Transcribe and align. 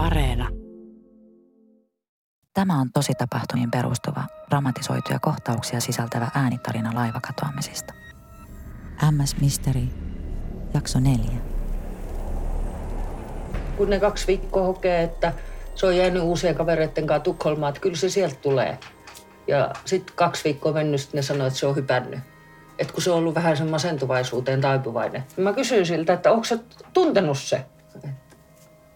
Areena. 0.00 0.48
Tämä 2.54 2.80
on 2.80 2.92
tosi 2.92 3.12
tapahtumiin 3.18 3.70
perustuva, 3.70 4.24
dramatisoituja 4.50 5.18
kohtauksia 5.18 5.80
sisältävä 5.80 6.28
äänitarina 6.34 6.94
laivakatoamisista. 6.94 7.94
MS 9.10 9.36
Mystery, 9.40 9.80
jakso 10.74 11.00
4. 11.00 11.30
Kun 13.76 13.90
ne 13.90 14.00
kaksi 14.00 14.26
viikkoa 14.26 14.62
hokee, 14.62 15.02
että 15.02 15.32
se 15.74 15.86
on 15.86 15.96
jäänyt 15.96 16.22
uusien 16.22 16.54
kavereiden 16.54 17.06
kanssa 17.06 17.24
Tukholmaan, 17.24 17.70
että 17.70 17.80
kyllä 17.80 17.96
se 17.96 18.08
sieltä 18.08 18.36
tulee. 18.42 18.78
Ja 19.48 19.70
sitten 19.84 20.16
kaksi 20.16 20.44
viikkoa 20.44 20.72
mennyt, 20.72 21.00
sitten 21.00 21.18
ne 21.18 21.22
sanoo, 21.22 21.46
että 21.46 21.58
se 21.58 21.66
on 21.66 21.76
hypännyt. 21.76 22.20
Että 22.78 22.92
kun 22.92 23.02
se 23.02 23.10
on 23.10 23.18
ollut 23.18 23.34
vähän 23.34 23.56
sen 23.56 23.70
masentuvaisuuteen 23.70 24.60
taipuvainen. 24.60 25.24
Mä 25.36 25.52
kysyin 25.52 25.86
siltä, 25.86 26.12
että 26.12 26.32
onko 26.32 26.44
se 26.44 26.58
tuntenut 26.92 27.38
se? 27.38 27.64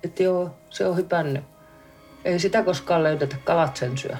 Että 0.04 0.22
joo, 0.22 0.54
se 0.70 0.86
on 0.86 0.96
hypännyt. 0.96 1.44
Ei 2.24 2.38
sitä 2.38 2.62
koskaan 2.62 3.02
löydetä, 3.02 3.36
kalat 3.44 3.76
sen 3.76 3.98
syö. 3.98 4.16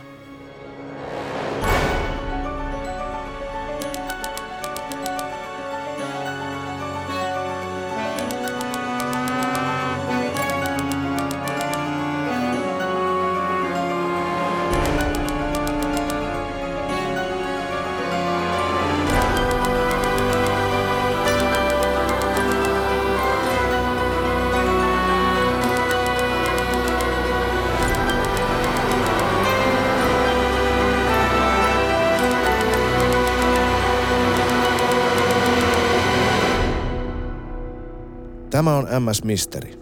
Tämä 38.55 38.77
on 38.77 38.89
MS 39.05 39.25
Misteri. 39.25 39.79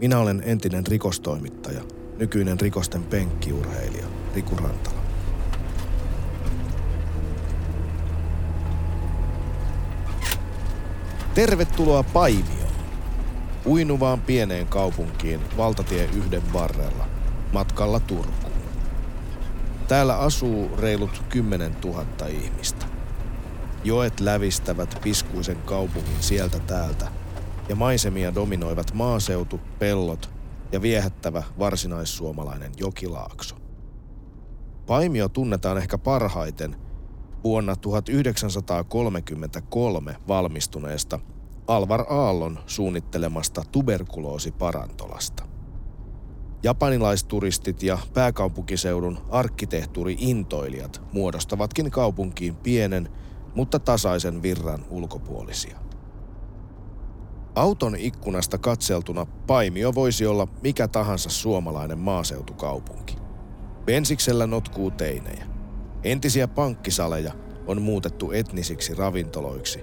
Minä 0.00 0.18
olen 0.18 0.42
entinen 0.46 0.86
rikostoimittaja, 0.86 1.82
nykyinen 2.18 2.60
rikosten 2.60 3.04
penkkiurheilija 3.04 4.06
Riku 4.34 4.56
Rantala. 4.56 5.00
Tervetuloa 11.34 12.02
Paimioon, 12.02 12.72
uinuvaan 13.66 14.20
pieneen 14.20 14.66
kaupunkiin 14.66 15.40
valtatie 15.56 16.08
yhden 16.16 16.52
varrella, 16.52 17.08
matkalla 17.52 18.00
Turkuun. 18.00 18.62
Täällä 19.88 20.18
asuu 20.18 20.70
reilut 20.76 21.22
10 21.28 21.76
000 21.84 22.04
ihmistä. 22.28 22.86
Joet 23.84 24.20
lävistävät 24.20 24.98
piskuisen 25.02 25.56
kaupungin 25.56 26.22
sieltä 26.22 26.58
täältä 26.58 27.18
ja 27.68 27.76
maisemia 27.76 28.34
dominoivat 28.34 28.94
maaseutu, 28.94 29.60
pellot 29.78 30.30
ja 30.72 30.82
viehättävä 30.82 31.42
varsinaissuomalainen 31.58 32.72
jokilaakso. 32.76 33.56
Paimio 34.86 35.28
tunnetaan 35.28 35.78
ehkä 35.78 35.98
parhaiten 35.98 36.76
vuonna 37.44 37.76
1933 37.76 40.16
valmistuneesta 40.28 41.20
Alvar 41.66 42.04
Aallon 42.08 42.58
suunnittelemasta 42.66 43.62
tuberkuloosiparantolasta. 43.72 45.48
Japanilaisturistit 46.62 47.82
ja 47.82 47.98
pääkaupunkiseudun 48.14 49.18
arkkitehtuuri-intoilijat 49.30 51.02
muodostavatkin 51.12 51.90
kaupunkiin 51.90 52.56
pienen, 52.56 53.08
mutta 53.54 53.78
tasaisen 53.78 54.42
virran 54.42 54.84
ulkopuolisia. 54.90 55.87
Auton 57.58 57.96
ikkunasta 57.98 58.58
katseltuna 58.58 59.26
Paimio 59.26 59.94
voisi 59.94 60.26
olla 60.26 60.48
mikä 60.62 60.88
tahansa 60.88 61.30
suomalainen 61.30 61.98
maaseutukaupunki. 61.98 63.16
Bensiksellä 63.84 64.46
notkuu 64.46 64.90
teinejä. 64.90 65.46
Entisiä 66.04 66.48
pankkisaleja 66.48 67.32
on 67.66 67.82
muutettu 67.82 68.32
etnisiksi 68.32 68.94
ravintoloiksi 68.94 69.80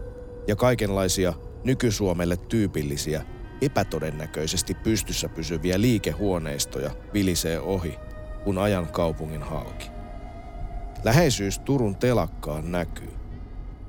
ja 0.47 0.55
kaikenlaisia 0.55 1.33
nykysuomelle 1.63 2.37
tyypillisiä, 2.37 3.25
epätodennäköisesti 3.61 4.73
pystyssä 4.73 5.29
pysyviä 5.29 5.81
liikehuoneistoja 5.81 6.91
vilisee 7.13 7.59
ohi, 7.59 7.95
kun 8.43 8.57
ajan 8.57 8.87
kaupungin 8.87 9.43
halki. 9.43 9.89
Läheisyys 11.03 11.59
Turun 11.59 11.95
telakkaan 11.95 12.71
näkyy. 12.71 13.13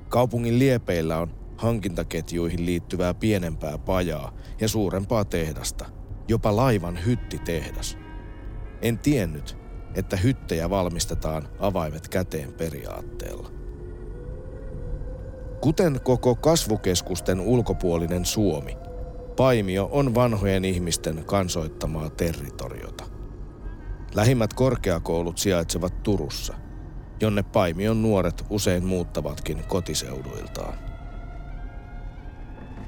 Kaupungin 0.09 0.59
liepeillä 0.59 1.19
on 1.19 1.36
hankintaketjuihin 1.57 2.67
liittyvää 2.67 3.15
pienempää 3.15 3.79
pajaa 3.79 4.33
ja 4.61 4.69
suurempaa 4.69 5.25
tehdasta, 5.25 5.85
jopa 6.29 6.57
laivan 6.57 7.05
hyttitehdas. 7.07 7.99
En 8.83 8.99
tiennyt, 8.99 9.59
että 9.95 10.17
hyttejä 10.17 10.71
valmistetaan 10.71 11.49
avaimet 11.59 12.09
käteen 12.09 12.53
periaatteella. 12.53 13.51
Kuten 15.61 16.01
koko 16.01 16.35
kasvukeskusten 16.35 17.41
ulkopuolinen 17.41 18.25
Suomi, 18.25 18.77
Paimio 19.37 19.89
on 19.93 20.15
vanhojen 20.15 20.65
ihmisten 20.65 21.25
kansoittamaa 21.25 22.11
territoriota. 22.11 23.05
Lähimmät 24.15 24.55
korkeakoulut 24.55 25.39
sijaitsevat 25.39 26.03
Turussa, 26.03 26.55
jonne 27.21 27.43
Paimion 27.43 28.03
nuoret 28.03 28.45
usein 28.51 28.85
muuttavatkin 28.85 29.65
kotiseuduiltaan. 29.69 30.86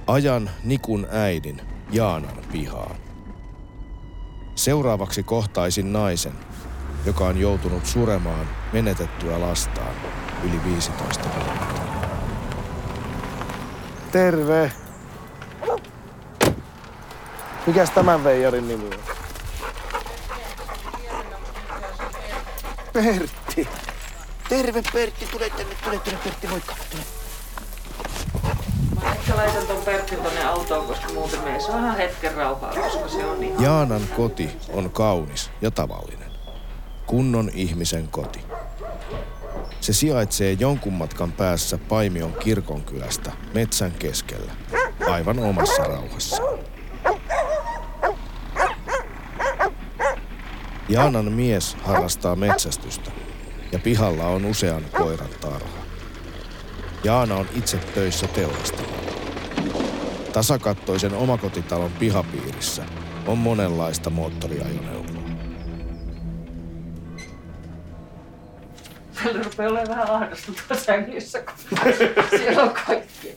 Ajan 0.08 0.50
Nikun 0.64 1.06
äidin 1.10 1.60
Jaanan 1.90 2.36
pihaan. 2.52 2.96
Seuraavaksi 4.54 5.22
kohtaisin 5.22 5.92
naisen, 5.92 6.32
joka 7.04 7.24
on 7.24 7.38
joutunut 7.38 7.86
suremaan 7.86 8.48
menetettyä 8.72 9.40
lastaan 9.40 9.94
yli 10.44 10.64
15 10.64 11.24
vuotta. 11.24 11.82
Terve. 14.12 14.72
Mikäs 17.66 17.90
tämän 17.90 18.24
veijarin 18.24 18.68
nimi 18.68 18.84
on? 18.84 19.00
Pertti. 22.92 23.68
Terve 24.48 24.82
Pertti, 24.92 25.26
tule 25.26 25.50
tänne, 25.50 25.74
tule 25.84 25.98
tänne 25.98 26.18
Pertti, 26.24 26.46
moikka. 26.46 26.74
Tule. 26.90 27.17
Laitan 29.38 29.66
ton 29.66 29.82
Pertin 29.84 30.18
tonne 30.18 30.44
autoon, 30.44 30.86
koska 30.86 31.12
muuten 31.12 31.40
me 31.40 31.54
ei 31.54 31.60
saa 31.60 31.92
hetken 31.92 32.34
rauhaa, 32.34 32.74
koska 32.74 33.08
se 33.08 33.24
on 33.24 33.40
niin... 33.40 33.62
Jaanan 33.62 34.02
koti 34.16 34.50
on 34.72 34.90
kaunis 34.90 35.50
ja 35.60 35.70
tavallinen. 35.70 36.30
Kunnon 37.06 37.50
ihmisen 37.54 38.08
koti. 38.08 38.40
Se 39.80 39.92
sijaitsee 39.92 40.52
jonkun 40.52 40.92
matkan 40.92 41.32
päässä 41.32 41.78
Paimion 41.78 42.32
kirkonkylästä 42.32 43.32
metsän 43.54 43.92
keskellä, 43.92 44.52
aivan 45.10 45.38
omassa 45.38 45.82
rauhassa. 45.82 46.42
Jaanan 50.88 51.32
mies 51.32 51.76
harrastaa 51.84 52.36
metsästystä 52.36 53.10
ja 53.72 53.78
pihalla 53.78 54.26
on 54.26 54.44
usean 54.44 54.84
koiran 54.98 55.30
tarha. 55.40 55.78
Jaana 57.04 57.36
on 57.36 57.46
itse 57.54 57.76
töissä 57.76 58.26
teurastamalla. 58.26 58.97
Tasakattoisen 60.38 61.14
omakotitalon 61.14 61.90
pihapiirissä 61.98 62.84
on 63.26 63.38
monenlaista 63.38 64.10
moottoriajoneuvoa. 64.10 65.22
Täällä 69.14 69.42
rupeaa 69.42 69.70
olemaan 69.70 69.88
vähän 69.88 70.10
ahdasta 70.10 70.52
tuossa 70.52 70.84
sängyssä, 70.84 71.42
kun 71.42 71.78
siellä 72.30 72.62
on 72.62 72.74
kaikki. 72.86 73.28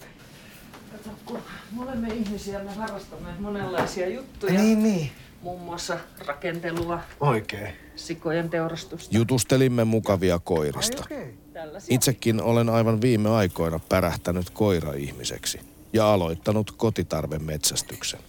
Kato, 0.91 1.09
kun 1.25 1.39
me 1.77 1.83
olemme 1.83 2.07
ihmisiä, 2.07 2.59
me 2.59 2.71
harrastamme 2.73 3.29
monenlaisia 3.39 4.09
juttuja. 4.09 4.53
Niin, 4.53 4.83
niin. 4.83 5.11
Muun 5.41 5.61
muassa 5.61 5.97
rakentelua, 6.25 6.99
Oikein. 7.19 7.73
sikojen 7.95 8.49
teurastusta. 8.49 9.17
Jutustelimme 9.17 9.83
mukavia 9.83 10.39
koirista. 10.39 11.05
Tällaisia. 11.53 11.95
Itsekin 11.95 12.41
olen 12.41 12.69
aivan 12.69 13.01
viime 13.01 13.29
aikoina 13.29 13.79
pärähtänyt 13.89 14.49
koira-ihmiseksi 14.49 15.71
ja 15.93 16.13
aloittanut 16.13 16.71
kotitarven 16.71 17.43
metsästyksen. 17.43 18.19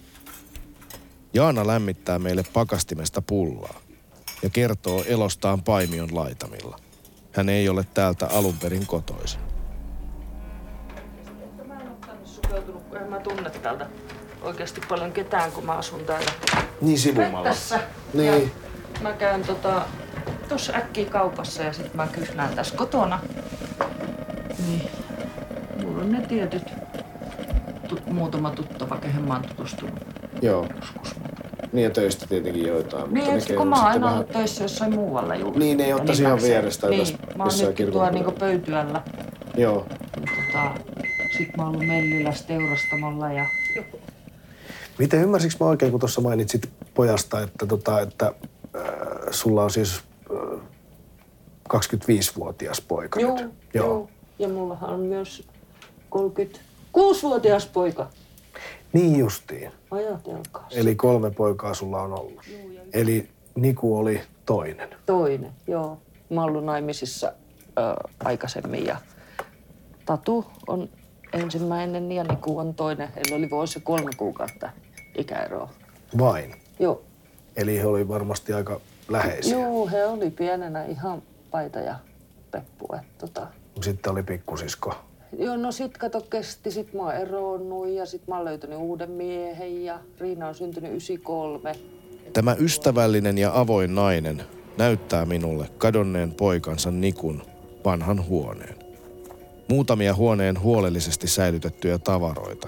Jaana 1.33 1.67
lämmittää 1.67 2.19
meille 2.19 2.43
pakastimesta 2.53 3.21
pullaa 3.21 3.79
ja 4.43 4.49
kertoo 4.49 5.03
elostaan 5.07 5.61
Paimion 5.63 6.15
laitamilla. 6.15 6.79
Hän 7.31 7.49
ei 7.49 7.69
ole 7.69 7.85
täältä 7.93 8.27
alun 8.27 8.57
perin 8.57 8.87
kotoisin. 8.87 9.39
Mä 11.67 11.73
en 11.73 11.87
ole 11.87 11.97
tänne 12.07 12.25
sukeutunut, 12.25 12.83
kun 12.83 12.97
en 12.97 13.09
mä 13.09 13.19
tunne 13.19 13.49
täältä 13.49 13.89
oikeasti 14.41 14.81
paljon 14.89 15.11
ketään, 15.11 15.51
kun 15.51 15.65
mä 15.65 15.71
asun 15.71 16.05
täällä 16.05 16.31
Niin 16.81 16.99
sivumalla. 16.99 17.49
Tässä. 17.49 17.79
Niin. 18.13 18.43
Ja 18.43 18.49
mä 19.01 19.13
käyn 19.13 19.43
tota, 19.43 19.85
tuossa 20.49 20.73
äkkiä 20.75 21.05
kaupassa 21.05 21.63
ja 21.63 21.73
sitten 21.73 21.95
mä 21.95 22.07
kyhnään 22.07 22.55
tässä 22.55 22.75
kotona. 22.75 23.19
Niin. 24.67 24.89
Mulla 25.81 26.01
on 26.01 26.11
ne 26.11 26.21
tietyt 26.27 26.82
tu- 27.95 28.13
muutama 28.13 28.51
tuttava, 28.51 28.97
kehen 28.97 29.21
mä 29.27 29.33
oon 29.33 29.43
tutustunut 29.43 29.95
Joo. 30.41 30.67
joskus. 30.79 31.15
Niin 31.73 31.83
ja 31.83 31.89
töistä 31.89 32.25
tietenkin 32.27 32.67
joitain. 32.67 33.13
Niin, 33.13 33.37
et 33.37 33.57
kun 33.57 33.67
mä 33.67 33.75
oon 33.75 33.85
aina 33.85 34.01
vähän- 34.05 34.17
ollut 34.19 34.31
töissä 34.31 34.63
jossain 34.63 34.93
muualla 34.95 35.35
juuri. 35.35 35.59
Niin, 35.59 35.77
ne 35.77 35.83
ei 35.85 35.93
ottaisi 35.93 36.23
ihan 36.23 36.41
vierestä 36.41 36.87
Niin, 36.87 36.97
ylös 36.97 37.15
mä 37.37 37.43
oon 37.43 37.73
kirkon 37.75 37.93
tuolla 37.93 38.09
niinku 38.11 38.31
pöytyällä. 38.31 39.01
Joo. 39.57 39.87
Tota, 40.15 40.71
sit 41.37 41.57
mä 41.57 41.63
oon 41.63 41.75
ollut 41.75 41.87
Melliläs 41.87 42.41
teurastamolla 42.41 43.33
ja 43.33 43.45
Miten 44.99 45.21
ymmärsikö 45.21 45.55
mä 45.59 45.65
oikein, 45.65 45.91
kun 45.91 45.99
tuossa 45.99 46.21
mainitsit 46.21 46.69
pojasta, 46.93 47.41
että, 47.41 47.65
tota, 47.65 47.99
että 48.01 48.25
äh, 48.75 48.81
sulla 49.31 49.63
on 49.63 49.71
siis 49.71 50.01
äh, 50.31 50.59
25-vuotias 51.73 52.81
poika 52.81 53.19
Joo, 53.19 53.35
nyt? 53.35 53.51
joo. 53.73 54.09
Ja 54.39 54.47
mullahan 54.49 54.89
on 54.89 54.99
myös 54.99 55.47
36-vuotias 56.97 57.65
poika. 57.65 58.09
Niin 58.93 59.19
justiin. 59.19 59.71
Ajatelkaa. 59.91 60.67
Eli 60.71 60.95
kolme 60.95 61.31
poikaa 61.31 61.73
sulla 61.73 62.01
on 62.01 62.19
ollut. 62.19 62.41
Eli 62.93 63.29
Niku 63.55 63.97
oli 63.97 64.21
toinen. 64.45 64.89
Toinen, 65.05 65.51
joo. 65.67 65.97
Mä 66.29 66.41
oon 66.41 66.49
ollut 66.49 66.65
naimisissa 66.65 67.27
ö, 67.27 68.09
aikaisemmin 68.23 68.85
ja 68.85 68.97
Tatu 70.05 70.45
on 70.67 70.89
ensimmäinen 71.33 72.11
ja 72.11 72.23
Niku 72.23 72.57
on 72.59 72.73
toinen. 72.73 73.09
Heillä 73.15 73.35
oli 73.35 73.49
vuosi 73.49 73.79
ja 73.79 73.81
kolme 73.83 74.11
kuukautta 74.17 74.69
ikäeroa. 75.17 75.69
Vain. 76.19 76.55
Joo. 76.79 77.01
Eli 77.55 77.77
he 77.79 77.85
oli 77.85 78.07
varmasti 78.07 78.53
aika 78.53 78.81
läheisiä. 79.09 79.57
Joo, 79.59 79.87
he 79.87 80.05
oli 80.05 80.29
pienenä 80.29 80.85
ihan 80.85 81.21
paita 81.51 81.79
ja 81.79 81.95
peppu. 82.51 82.87
Et, 82.95 83.17
tota. 83.17 83.47
Sitten 83.81 84.11
oli 84.11 84.23
pikkusisko. 84.23 84.95
Joo, 85.37 85.57
no 85.57 85.71
sit 85.71 85.97
kato 85.97 86.21
kesti, 86.21 86.71
sit 86.71 86.93
mä 86.93 87.01
oon 87.03 87.15
eronnut 87.15 87.87
ja 87.87 88.05
sit 88.05 88.27
mä 88.27 88.35
oon 88.35 88.45
löytänyt 88.45 88.77
uuden 88.77 89.11
miehen 89.11 89.83
ja 89.83 89.99
Riina 90.19 90.47
on 90.47 90.55
syntynyt 90.55 90.91
93. 90.91 91.75
Tämä 92.33 92.55
ystävällinen 92.59 93.37
ja 93.37 93.51
avoin 93.59 93.95
nainen 93.95 94.43
näyttää 94.77 95.25
minulle 95.25 95.69
kadonneen 95.77 96.33
poikansa 96.33 96.91
Nikun 96.91 97.43
vanhan 97.85 98.25
huoneen. 98.25 98.75
Muutamia 99.69 100.15
huoneen 100.15 100.59
huolellisesti 100.59 101.27
säilytettyjä 101.27 101.97
tavaroita 101.97 102.67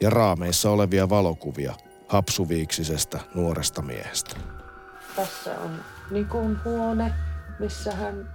ja 0.00 0.10
raameissa 0.10 0.70
olevia 0.70 1.08
valokuvia 1.08 1.74
hapsuviiksisestä 2.08 3.20
nuoresta 3.34 3.82
miehestä. 3.82 4.36
Tässä 5.16 5.58
on 5.60 5.70
Nikun 6.10 6.58
huone, 6.64 7.12
missä 7.58 7.92
hän 7.92 8.28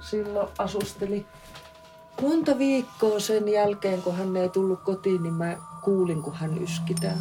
silloin 0.00 0.48
asusteli. 0.58 1.26
Monta 2.22 2.58
viikkoa 2.58 3.20
sen 3.20 3.48
jälkeen, 3.48 4.02
kun 4.02 4.16
hän 4.16 4.36
ei 4.36 4.48
tullut 4.48 4.80
kotiin, 4.82 5.22
niin 5.22 5.34
mä 5.34 5.56
kuulin, 5.84 6.22
kun 6.22 6.34
hän 6.34 6.62
yskitään. 6.62 7.18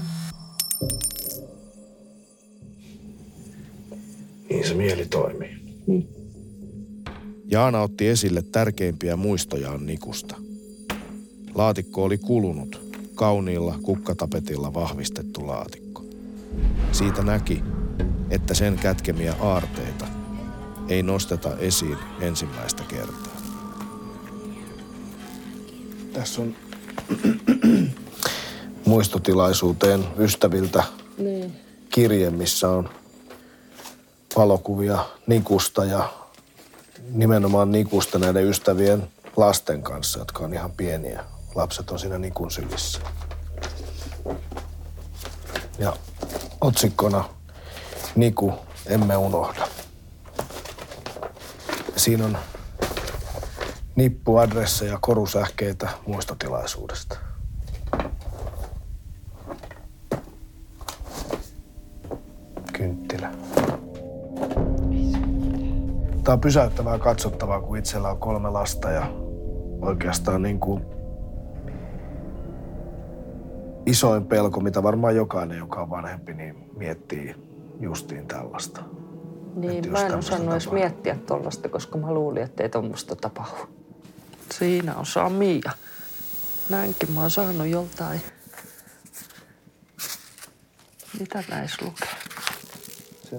Niin 4.49 4.67
se 4.67 4.73
mieli 4.73 5.05
toimii. 5.05 5.57
Niin. 5.88 6.09
Jaana 7.45 7.81
otti 7.81 8.07
esille 8.07 8.41
tärkeimpiä 8.41 9.15
muistojaan 9.15 9.85
Nikusta. 9.85 10.35
Laatikko 11.55 12.03
oli 12.03 12.17
kulunut, 12.17 12.81
kauniilla 13.15 13.79
kukkatapetilla 13.83 14.73
vahvistettu 14.73 15.47
laatikko. 15.47 16.03
Siitä 16.91 17.23
näki, 17.23 17.63
että 18.29 18.53
sen 18.53 18.75
kätkemiä 18.75 19.35
aarteita 19.41 20.07
ei 20.89 21.03
nosteta 21.03 21.57
esiin 21.57 21.97
ensimmäistä 22.21 22.83
kertaa. 22.83 23.26
Tässä 26.17 26.41
on 26.41 26.55
muistotilaisuuteen 28.85 30.07
ystäviltä 30.17 30.83
Niin. 31.17 31.59
kirje, 31.89 32.29
missä 32.29 32.69
on 32.69 32.89
valokuvia 34.35 35.05
Nikusta 35.27 35.85
ja 35.85 36.13
nimenomaan 37.09 37.71
Nikusta 37.71 38.19
näiden 38.19 38.45
ystävien 38.45 39.07
lasten 39.35 39.81
kanssa, 39.81 40.19
jotka 40.19 40.43
on 40.43 40.53
ihan 40.53 40.71
pieniä. 40.71 41.23
Lapset 41.55 41.91
on 41.91 41.99
siinä 41.99 42.17
Nikun 42.17 42.51
sylissä. 42.51 42.99
Ja 45.79 45.93
otsikkona 46.61 47.29
Niku, 48.15 48.53
emme 48.85 49.17
unohda. 49.17 49.67
Siinä 51.95 52.25
on 52.25 52.37
nippu, 53.97 54.38
adresseja 54.38 54.91
ja 54.91 54.97
korusähkeitä 55.01 55.89
muistotilaisuudesta. 56.07 57.17
Kynttilä. 62.73 63.31
Tämä 66.23 66.33
on 66.33 66.39
pysäyttävää 66.39 66.99
katsottavaa, 66.99 67.61
kun 67.61 67.77
itsellä 67.77 68.09
on 68.09 68.17
kolme 68.17 68.49
lasta 68.49 68.91
ja 68.91 69.07
oikeastaan 69.81 70.41
niin 70.41 70.59
kuin 70.59 70.85
isoin 73.85 74.25
pelko, 74.25 74.59
mitä 74.59 74.83
varmaan 74.83 75.15
jokainen, 75.15 75.57
joka 75.57 75.81
on 75.81 75.89
vanhempi, 75.89 76.33
niin 76.33 76.69
miettii 76.77 77.35
justiin 77.79 78.27
tällaista. 78.27 78.81
Niin, 79.55 79.91
mä 79.91 80.05
en 80.05 80.15
osannut 80.15 80.51
edes 80.51 80.71
miettiä 80.71 81.17
tollasta, 81.25 81.69
koska 81.69 81.97
mä 81.97 82.13
luulin, 82.13 82.44
että 82.44 82.63
ei 82.63 82.69
tommoista 82.69 83.15
tapahdu. 83.15 83.76
Siinä 84.51 84.95
on 84.95 85.05
Sami 85.05 85.61
ja 85.65 85.71
näinkin 86.69 87.11
mä 87.11 87.21
oon 87.21 87.31
saanut 87.31 87.67
joltain. 87.67 88.21
Mitä 91.19 91.44
näis 91.49 91.81
lukee? 91.81 92.07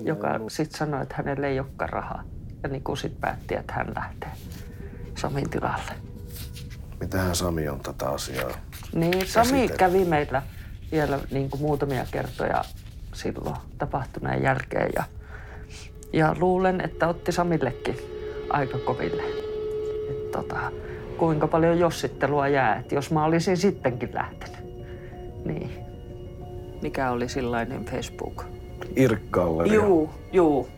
Joka 0.04 0.28
sitten 0.48 0.78
sanoi, 0.78 1.02
että 1.02 1.14
hänellä 1.18 1.46
ei 1.46 1.60
olekaan 1.60 1.90
rahaa. 1.90 2.24
Ja 2.62 2.68
niin 2.68 2.82
kuin 2.82 2.96
sitten 2.96 3.20
päätti, 3.20 3.54
että 3.54 3.72
hän 3.72 3.92
lähtee 3.96 4.30
Samin 5.14 5.50
tilalle. 5.50 5.92
Mitähän 7.00 7.36
Sami 7.36 7.68
on 7.68 7.80
tätä 7.80 8.08
asiaa? 8.08 8.50
Niin, 8.94 9.12
Sami 9.26 9.44
Käsitellyt. 9.44 9.76
kävi 9.76 10.04
meillä 10.04 10.42
vielä 10.92 11.18
niin 11.30 11.50
kuin 11.50 11.60
muutamia 11.60 12.06
kertoja 12.10 12.64
silloin 13.14 13.56
tapahtuneen 13.78 14.42
jälkeen. 14.42 14.90
Ja, 14.96 15.04
ja 16.12 16.36
luulen, 16.38 16.80
että 16.80 17.08
otti 17.08 17.32
Samillekin 17.32 17.98
aika 18.50 18.78
koville. 18.78 19.22
Et 20.10 20.30
tota, 20.30 20.72
kuinka 21.18 21.46
paljon 21.48 21.78
jossittelua 21.78 22.48
jää, 22.48 22.76
että 22.76 22.94
jos 22.94 23.10
mä 23.10 23.24
olisin 23.24 23.56
sittenkin 23.56 24.10
lähtenyt. 24.14 24.58
Niin. 25.44 25.70
Mikä 26.82 27.10
oli 27.10 27.28
sellainen 27.28 27.84
Facebook? 27.84 28.44
Irkkalleri. 28.96 29.74
Juu, 29.74 30.10
juu. 30.32 30.68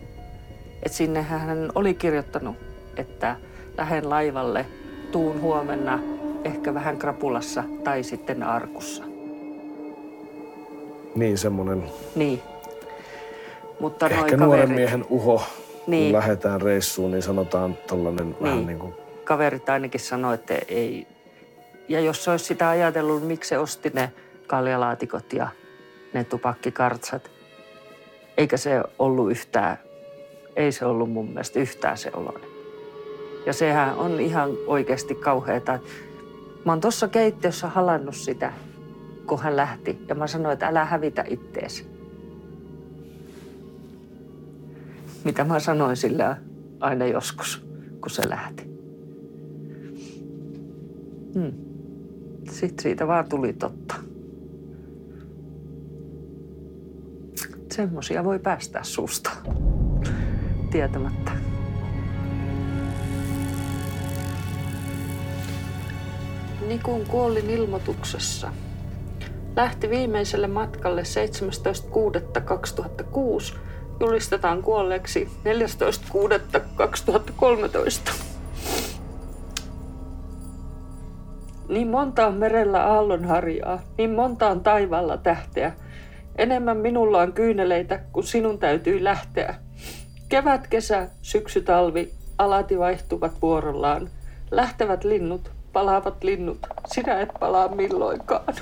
Et 0.82 0.92
sinne 0.92 1.22
hän 1.22 1.70
oli 1.74 1.94
kirjoittanut, 1.94 2.56
että 2.96 3.36
lähden 3.78 4.10
laivalle, 4.10 4.66
tuun 5.12 5.40
huomenna 5.40 5.98
ehkä 6.44 6.74
vähän 6.74 6.98
krapulassa 6.98 7.64
tai 7.84 8.02
sitten 8.02 8.42
arkussa. 8.42 9.04
Niin, 11.14 11.38
semmoinen 11.38 11.84
Niin. 12.14 12.42
Mutta 13.80 14.08
noi 14.08 14.18
ehkä 14.18 14.36
nuoren 14.36 14.62
kaverit, 14.62 14.76
miehen 14.76 15.04
uho. 15.10 15.42
Niin. 15.86 16.12
Kun 16.12 16.20
lähdetään 16.20 16.62
reissuun, 16.62 17.10
niin 17.10 17.22
sanotaan 17.22 17.78
tollanen 17.86 18.36
vähän 18.42 18.56
Niin. 18.56 18.66
niin 18.66 18.78
kuin 18.78 18.94
kaverit 19.30 19.68
ainakin 19.68 20.00
sanoi, 20.00 20.34
että 20.34 20.54
ei. 20.68 21.06
Ja 21.88 22.00
jos 22.00 22.24
se 22.24 22.30
olisi 22.30 22.44
sitä 22.44 22.68
ajatellut, 22.68 23.26
miksi 23.26 23.48
se 23.48 23.58
osti 23.58 23.90
ne 23.94 24.12
kaljalaatikot 24.46 25.32
ja 25.32 25.48
ne 26.14 26.24
tupakkikartsat. 26.24 27.30
Eikä 28.36 28.56
se 28.56 28.82
ollut 28.98 29.30
yhtään, 29.30 29.78
ei 30.56 30.72
se 30.72 30.84
ollut 30.84 31.10
mun 31.10 31.28
mielestä 31.28 31.58
yhtään 31.58 31.98
se 31.98 32.10
oloinen. 32.14 32.50
Ja 33.46 33.52
sehän 33.52 33.94
on 33.94 34.20
ihan 34.20 34.50
oikeasti 34.66 35.14
kauheata. 35.14 35.78
Mä 36.64 36.72
oon 36.72 36.80
tuossa 36.80 37.08
keittiössä 37.08 37.68
halannut 37.68 38.16
sitä, 38.16 38.52
kun 39.26 39.42
hän 39.42 39.56
lähti. 39.56 39.98
Ja 40.08 40.14
mä 40.14 40.26
sanoin, 40.26 40.52
että 40.52 40.66
älä 40.66 40.84
hävitä 40.84 41.24
ittees. 41.28 41.88
Mitä 45.24 45.44
mä 45.44 45.60
sanoin 45.60 45.96
sillä 45.96 46.36
aina 46.80 47.06
joskus, 47.06 47.66
kun 48.00 48.10
se 48.10 48.28
lähti. 48.28 48.79
Hmm. 51.34 51.52
Sitten 52.50 52.82
siitä 52.82 53.06
vaan 53.06 53.28
tuli 53.28 53.52
totta. 53.52 53.94
Semmoisia 57.72 58.24
voi 58.24 58.38
päästää 58.38 58.84
suusta 58.84 59.30
tietämättä. 60.70 61.32
Nikun 66.68 67.06
kuolin 67.06 67.50
ilmoituksessa 67.50 68.52
lähti 69.56 69.90
viimeiselle 69.90 70.46
matkalle 70.46 71.02
17.6.2006, 71.02 73.56
julistetaan 74.00 74.62
kuolleeksi 74.62 75.28
14.6.2013. 75.44 78.29
Niin 81.70 81.88
monta 81.88 82.26
on 82.26 82.34
merellä 82.34 82.84
aallonharjaa, 82.84 83.82
niin 83.98 84.10
monta 84.10 84.48
on 84.48 84.60
taivaalla 84.60 85.16
tähteä. 85.16 85.72
Enemmän 86.38 86.76
minulla 86.76 87.20
on 87.20 87.32
kyyneleitä, 87.32 88.00
kun 88.12 88.24
sinun 88.24 88.58
täytyy 88.58 89.04
lähteä. 89.04 89.54
Kevät, 90.28 90.66
kesä, 90.66 91.08
syksy, 91.22 91.60
talvi, 91.60 92.12
alati 92.38 92.78
vaihtuvat 92.78 93.32
vuorollaan. 93.42 94.08
Lähtevät 94.50 95.04
linnut, 95.04 95.50
palaavat 95.72 96.24
linnut, 96.24 96.58
sinä 96.86 97.20
et 97.20 97.30
palaa 97.40 97.68
milloinkaan. 97.68 98.54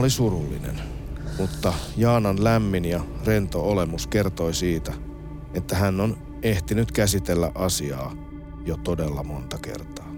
Oli 0.00 0.10
surullinen, 0.10 0.80
mutta 1.38 1.72
Jaanan 1.96 2.44
lämmin 2.44 2.84
ja 2.84 3.00
rento 3.26 3.70
olemus 3.70 4.06
kertoi 4.06 4.54
siitä, 4.54 4.92
että 5.54 5.76
hän 5.76 6.00
on 6.00 6.16
ehtinyt 6.42 6.92
käsitellä 6.92 7.52
asiaa 7.54 8.14
jo 8.66 8.76
todella 8.76 9.22
monta 9.22 9.58
kertaa. 9.58 10.14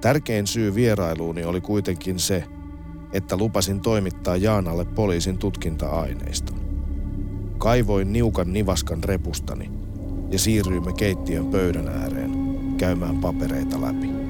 Tärkein 0.00 0.46
syy 0.46 0.74
vierailuuni 0.74 1.44
oli 1.44 1.60
kuitenkin 1.60 2.18
se, 2.18 2.44
että 3.12 3.36
lupasin 3.36 3.80
toimittaa 3.80 4.36
Jaanalle 4.36 4.84
poliisin 4.84 5.38
tutkinta-aineiston. 5.38 6.60
Kaivoin 7.58 8.12
niukan 8.12 8.52
nivaskan 8.52 9.04
repustani 9.04 9.70
ja 10.30 10.38
siirryimme 10.38 10.92
keittiön 10.92 11.46
pöydän 11.46 11.88
ääreen 11.88 12.32
käymään 12.78 13.18
papereita 13.18 13.80
läpi. 13.80 14.23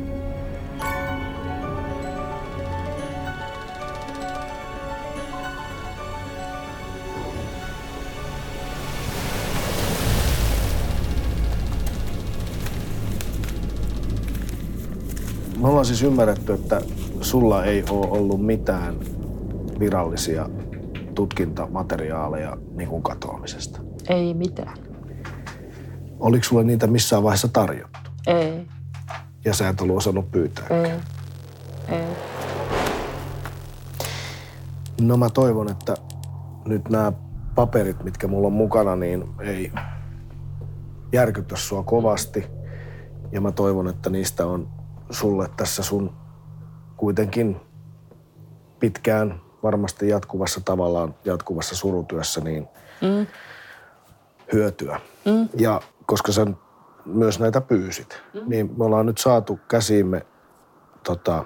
Ollaan 15.75 15.87
siis 15.87 16.03
ymmärretty, 16.03 16.53
että 16.53 16.81
sulla 17.21 17.65
ei 17.65 17.85
ole 17.91 18.07
ollut 18.11 18.47
mitään 18.47 18.95
virallisia 19.79 20.49
tutkintamateriaaleja 21.15 22.57
niin 22.75 22.89
kuin 22.89 23.03
katoamisesta. 23.03 23.81
Ei 24.09 24.35
mitään. 24.35 24.77
Oliko 26.21 26.45
sulle 26.45 26.65
niitä 26.65 26.87
missään 26.87 27.23
vaiheessa 27.23 27.49
tarjottu? 27.49 28.11
Ei, 28.27 28.67
Ja 29.45 29.55
sä 29.55 29.69
et 29.69 29.81
ollut 29.81 29.97
osannut 29.97 30.31
pyytää. 30.31 30.67
ei, 30.71 30.91
ei. 31.89 32.05
No 35.01 35.17
mä 35.17 35.31
toivon, 35.31 35.71
että 35.71 35.95
nyt 36.67 36.89
nämä 36.89 37.13
paperit, 37.55 38.05
mitkä 38.05 38.29
mulla 38.29 38.47
on 38.47 38.53
mukana, 38.53 38.97
niin 38.97 39.25
ei 39.41 39.73
järkytä 41.13 41.57
sua 41.57 41.83
kovasti. 41.83 42.47
Ja 43.33 43.41
mä 43.41 43.53
toivon, 43.53 43.89
että 43.89 44.11
niistä 44.11 44.47
on 44.47 44.69
sulle 45.11 45.51
tässä 45.57 45.83
sun 45.83 46.13
kuitenkin 46.97 47.61
pitkään 48.81 49.41
varmasti 49.63 50.09
jatkuvassa 50.09 50.61
tavallaan 50.61 51.15
jatkuvassa 51.25 51.77
surutyössä 51.77 52.41
niin 52.41 52.69
mm. 53.01 53.27
hyötyä. 54.53 55.01
Mm. 55.25 55.49
Ja 55.57 55.81
koska 56.07 56.33
sä 56.33 56.47
myös 57.05 57.41
näitä 57.41 57.61
pyysit, 57.61 58.23
mm. 58.35 58.41
niin 58.47 58.75
me 58.77 58.85
ollaan 58.85 59.07
nyt 59.07 59.19
saatu 59.19 59.61
käsiimme 59.69 60.27
tota, 61.05 61.45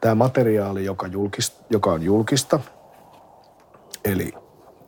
tämä 0.00 0.14
materiaali, 0.14 0.84
joka, 0.84 1.06
julkist, 1.06 1.60
joka 1.70 1.92
on 1.92 2.02
julkista. 2.02 2.60
Eli 4.04 4.32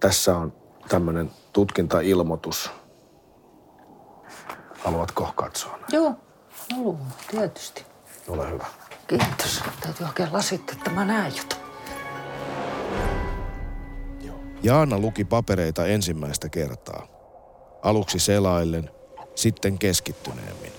tässä 0.00 0.36
on 0.36 0.52
tämmöinen 0.88 1.30
tutkintailmoitus. 1.52 2.70
Haluatko 4.84 5.32
katsoa? 5.36 5.72
näin? 5.72 5.84
Joo, 5.92 6.14
haluan, 6.72 7.12
tietysti. 7.30 7.84
Ole 8.28 8.50
hyvä. 8.50 8.66
Kiitos. 9.06 9.62
Täytyy 9.80 10.06
oikein 10.06 10.32
lasit, 10.32 10.72
että 10.72 10.90
mä 10.90 11.04
näen 11.04 11.32
jotain. 11.36 11.66
Jaana 14.62 14.98
luki 14.98 15.24
papereita 15.24 15.86
ensimmäistä 15.86 16.48
kertaa. 16.48 17.06
Aluksi 17.82 18.18
selaillen, 18.18 18.90
sitten 19.34 19.78
keskittyneemmin. 19.78 20.72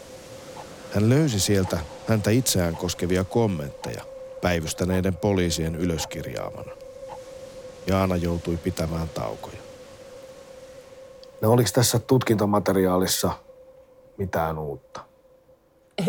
Hän 0.94 1.10
löysi 1.10 1.40
sieltä 1.40 1.80
häntä 2.08 2.30
itseään 2.32 2.76
koskevia 2.76 3.24
kommentteja 3.24 4.04
päivystäneiden 4.42 5.16
poliisien 5.16 5.76
ylöskirjaamana. 5.76 6.72
Jaana 7.88 8.16
joutui 8.16 8.58
pitämään 8.58 9.10
taukoja. 9.10 9.58
No 11.42 11.52
oliko 11.52 11.70
tässä 11.74 12.00
tutkintamateriaalissa 12.00 13.32
mitään 14.18 14.60
uutta? 14.60 15.07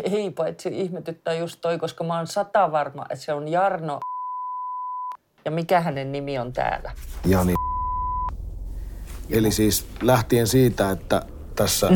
Ei, 0.03 0.31
paitsi 0.31 0.69
ihmetyttää 0.81 1.35
just 1.35 1.61
toi, 1.61 1.79
koska 1.79 2.05
mä 2.05 2.17
oon 2.17 2.27
sata 2.27 2.73
varma, 2.73 3.03
että 3.11 3.25
se 3.25 3.33
on 3.33 3.49
Jarno 3.49 4.01
ja 5.45 5.51
mikä 5.51 5.81
hänen 5.81 6.13
nimi 6.13 6.39
on 6.39 6.53
täällä. 6.53 6.93
Jani. 7.27 7.55
Eli 9.31 9.51
siis 9.53 9.87
lähtien 10.03 10.47
siitä, 10.47 10.91
että 10.91 11.23
tässä 11.57 11.91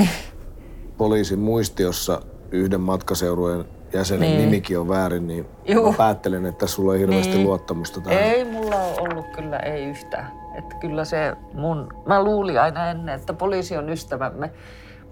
poliisin 0.97 1.39
muistiossa 1.39 2.21
yhden 2.51 2.81
matkaseurueen 2.81 3.65
jäsenen 3.93 4.21
Niin. 4.31 4.41
nimikin 4.41 4.79
on 4.79 4.89
väärin, 4.89 5.27
niin 5.27 5.47
Juu. 5.69 5.91
mä 5.91 5.97
päättelen, 5.97 6.47
että 6.47 6.67
sulla 6.67 6.95
ei 6.95 7.01
hirveästi 7.01 7.35
Niin. 7.35 7.47
luottamusta 7.47 8.01
tähän. 8.01 8.23
Ei 8.23 8.45
mulla 8.45 8.77
ole 8.83 9.01
ollut 9.01 9.27
kyllä 9.37 9.59
ei 9.59 9.85
yhtään. 9.85 10.33
Että 10.59 10.75
kyllä 10.77 11.05
se 11.05 11.33
mun, 11.55 11.89
mä 12.07 12.23
luulin 12.25 12.61
aina 12.61 12.91
ennen, 12.91 13.15
että 13.15 13.33
poliisi 13.33 13.77
on 13.77 13.89
ystävämme, 13.89 14.51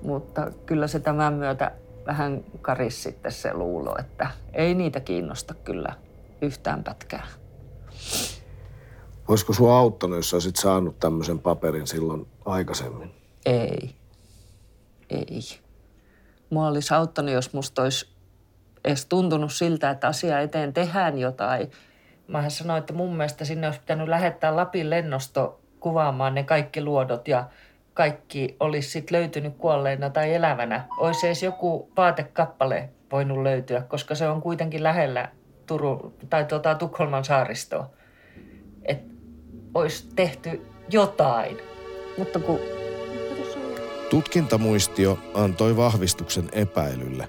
mutta 0.02 0.50
kyllä 0.66 0.86
se 0.86 1.00
tämän 1.00 1.32
myötä 1.34 1.70
vähän 2.06 2.44
karis 2.60 3.02
sitten 3.02 3.32
se 3.32 3.54
luulo, 3.54 3.96
että 3.98 4.30
ei 4.52 4.74
niitä 4.74 5.00
kiinnosta 5.00 5.54
kyllä 5.54 5.94
yhtään 6.42 6.84
pätkää. 6.84 7.26
Olisiko 9.28 9.52
sua 9.52 9.78
auttanut, 9.78 10.16
jos 10.16 10.34
olisit 10.34 10.56
saanut 10.56 11.00
tämmöisen 11.00 11.38
paperin 11.38 11.86
silloin 11.86 12.26
aikaisemmin? 12.44 13.14
Ei. 13.46 13.94
Ei. 15.10 15.40
Mua 16.50 16.66
olisi 16.66 16.94
auttanut, 16.94 17.34
jos 17.34 17.52
musta 17.52 17.82
olisi 17.82 18.08
edes 18.84 19.06
tuntunut 19.06 19.52
siltä, 19.52 19.90
että 19.90 20.08
asia 20.08 20.40
eteen 20.40 20.72
tehdään 20.72 21.18
jotain. 21.18 21.70
Mähän 22.28 22.50
sanoin, 22.50 22.80
että 22.80 22.92
mun 22.92 23.16
mielestä 23.16 23.44
sinne 23.44 23.66
olisi 23.66 23.80
pitänyt 23.80 24.08
lähettää 24.08 24.56
Lapin 24.56 24.90
lennosto 24.90 25.60
kuvaamaan 25.80 26.34
ne 26.34 26.44
kaikki 26.44 26.84
luodot 26.84 27.28
ja 27.28 27.44
kaikki 28.00 28.56
olisi 28.60 28.90
sitten 28.90 29.18
löytynyt 29.18 29.56
kuolleena 29.58 30.10
tai 30.10 30.34
elävänä. 30.34 30.84
Olisi 30.98 31.26
edes 31.26 31.42
joku 31.42 31.90
vaatekappale 31.96 32.88
voinut 33.12 33.42
löytyä, 33.42 33.82
koska 33.82 34.14
se 34.14 34.28
on 34.28 34.40
kuitenkin 34.40 34.82
lähellä 34.82 35.28
Turun, 35.66 36.14
tai 36.30 36.44
tuota, 36.44 36.74
Tukholman 36.74 37.24
saaristoa. 37.24 37.90
Että 38.82 39.14
olisi 39.74 40.08
tehty 40.16 40.66
jotain. 40.90 41.56
Mutta 42.18 42.38
kun 42.38 42.60
Tutkintamuistio 44.10 45.18
antoi 45.34 45.76
vahvistuksen 45.76 46.48
epäilylle, 46.52 47.28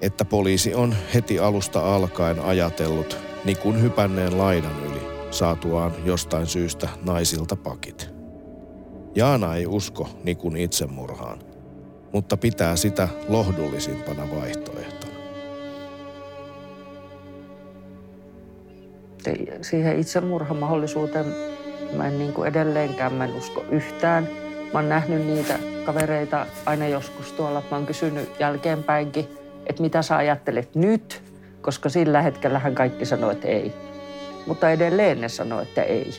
että 0.00 0.24
poliisi 0.24 0.74
on 0.74 0.94
heti 1.14 1.38
alusta 1.38 1.94
alkaen 1.94 2.40
ajatellut 2.40 3.18
Nikun 3.44 3.82
hypänneen 3.82 4.38
laidan 4.38 4.84
yli 4.84 5.30
saatuaan 5.30 5.92
jostain 6.04 6.46
syystä 6.46 6.88
naisilta 7.04 7.56
pakit. 7.56 8.17
Jaana 9.18 9.56
ei 9.56 9.66
usko 9.66 10.08
Nikun 10.24 10.56
itsemurhaan, 10.56 11.38
mutta 12.12 12.36
pitää 12.36 12.76
sitä 12.76 13.08
lohdullisimpana 13.28 14.22
vaihtoehtona. 14.36 15.12
Siihen 19.62 19.98
itsemurhamahdollisuuteen 19.98 21.26
mä 21.96 22.06
en 22.06 22.18
niin 22.18 22.32
kuin 22.32 22.48
edelleenkään 22.48 23.12
mä 23.12 23.24
en 23.24 23.34
usko 23.34 23.64
yhtään. 23.70 24.28
Mä 24.72 24.78
oon 24.78 24.88
nähnyt 24.88 25.26
niitä 25.26 25.58
työkavereita 25.88 26.46
aina 26.66 26.88
joskus 26.88 27.32
tuolla. 27.32 27.62
Mä 27.70 27.76
oon 27.76 27.86
kysynyt 27.86 28.40
jälkeenpäinkin, 28.40 29.28
että 29.66 29.82
mitä 29.82 30.02
sä 30.02 30.16
ajattelet 30.16 30.74
nyt, 30.74 31.22
koska 31.60 31.88
sillä 31.88 32.22
hetkellä 32.22 32.58
hän 32.58 32.74
kaikki 32.74 33.04
sanoi, 33.04 33.32
että 33.32 33.48
ei. 33.48 33.72
Mutta 34.46 34.70
edelleen 34.70 35.20
ne 35.20 35.28
sanoi, 35.28 35.62
että 35.62 35.82
ei. 35.82 36.10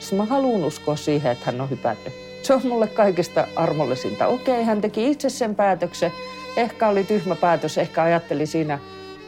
Sitten 0.00 0.18
mä 0.18 0.24
haluan 0.24 0.64
uskoa 0.64 0.96
siihen, 0.96 1.32
että 1.32 1.46
hän 1.46 1.60
on 1.60 1.70
hypännyt. 1.70 2.12
Se 2.42 2.54
on 2.54 2.60
mulle 2.64 2.86
kaikista 2.86 3.46
armollisinta. 3.56 4.26
Okei, 4.26 4.64
hän 4.64 4.80
teki 4.80 5.10
itse 5.10 5.28
sen 5.28 5.54
päätöksen. 5.54 6.12
Ehkä 6.56 6.88
oli 6.88 7.04
tyhmä 7.04 7.36
päätös, 7.36 7.78
ehkä 7.78 8.02
ajatteli 8.02 8.46
siinä 8.46 8.78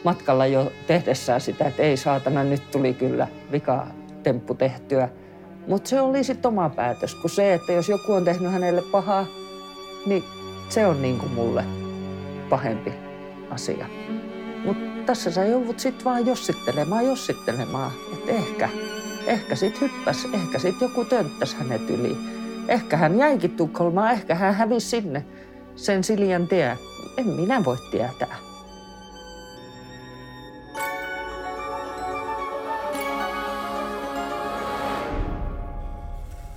matkalla 0.03 0.45
jo 0.45 0.71
tehdessään 0.87 1.41
sitä, 1.41 1.65
että 1.67 1.83
ei 1.83 1.97
saatana, 1.97 2.43
nyt 2.43 2.71
tuli 2.71 2.93
kyllä 2.93 3.27
vika 3.51 3.87
temppu 4.23 4.53
tehtyä. 4.53 5.09
Mutta 5.67 5.89
se 5.89 6.01
oli 6.01 6.23
sitten 6.23 6.49
oma 6.49 6.69
päätös, 6.69 7.15
kun 7.15 7.29
se, 7.29 7.53
että 7.53 7.71
jos 7.71 7.89
joku 7.89 8.13
on 8.13 8.25
tehnyt 8.25 8.51
hänelle 8.51 8.81
pahaa, 8.81 9.25
niin 10.05 10.23
se 10.69 10.87
on 10.87 11.01
niin 11.01 11.17
kuin 11.17 11.31
mulle 11.31 11.65
pahempi 12.49 12.93
asia. 13.49 13.85
Mutta 14.65 14.83
tässä 15.05 15.31
sä 15.31 15.45
joudut 15.45 15.79
sitten 15.79 16.05
vaan 16.05 16.25
jossittelemaan, 16.25 17.05
jossittelemaan, 17.05 17.91
että 18.13 18.31
ehkä, 18.31 18.69
ehkä 19.27 19.55
sit 19.55 19.81
hyppäs, 19.81 20.27
ehkä 20.33 20.59
sit 20.59 20.81
joku 20.81 21.05
tönttäs 21.05 21.53
hänet 21.53 21.89
yli. 21.89 22.17
Ehkä 22.67 22.97
hän 22.97 23.17
jäikin 23.17 23.51
Tukholmaan, 23.51 24.11
ehkä 24.11 24.35
hän 24.35 24.55
hävisi 24.55 24.87
sinne 24.87 25.25
sen 25.75 26.03
Siljan 26.03 26.47
tie. 26.47 26.77
En 27.17 27.27
minä 27.27 27.65
voi 27.65 27.77
tietää. 27.91 28.37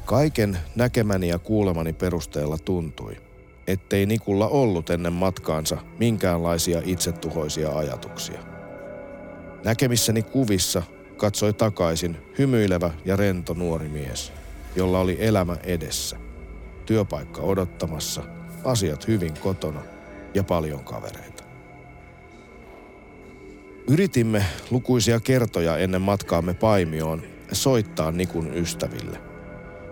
Kaiken 0.04 0.58
näkemäni 0.74 1.28
ja 1.28 1.38
kuulemani 1.38 1.92
perusteella 1.92 2.58
tuntui, 2.58 3.16
ettei 3.66 4.06
Nikulla 4.06 4.48
ollut 4.48 4.90
ennen 4.90 5.12
matkaansa 5.12 5.76
minkäänlaisia 5.98 6.82
itsetuhoisia 6.84 7.76
ajatuksia. 7.76 8.40
Näkemissäni 9.64 10.22
kuvissa 10.22 10.82
katsoi 11.16 11.52
takaisin 11.52 12.16
hymyilevä 12.38 12.90
ja 13.04 13.16
rento 13.16 13.54
nuori 13.54 13.88
mies, 13.88 14.32
jolla 14.76 15.00
oli 15.00 15.16
elämä 15.20 15.56
edessä, 15.64 16.16
työpaikka 16.86 17.42
odottamassa, 17.42 18.22
asiat 18.64 19.08
hyvin 19.08 19.34
kotona 19.34 19.82
ja 20.34 20.44
paljon 20.44 20.84
kavereita. 20.84 21.44
Yritimme 23.90 24.44
lukuisia 24.70 25.20
kertoja 25.20 25.76
ennen 25.76 26.02
matkaamme 26.02 26.54
Paimioon 26.54 27.22
soittaa 27.52 28.12
Nikun 28.12 28.54
ystäville, 28.54 29.20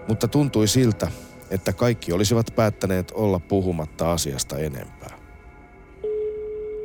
mutta 0.09 0.29
tuntui 0.29 0.69
siltä, 0.69 1.11
että 1.51 1.73
kaikki 1.73 2.13
olisivat 2.13 2.47
päättäneet 2.57 3.13
olla 3.15 3.39
puhumatta 3.39 4.13
asiasta 4.13 4.59
enempää. 4.59 5.19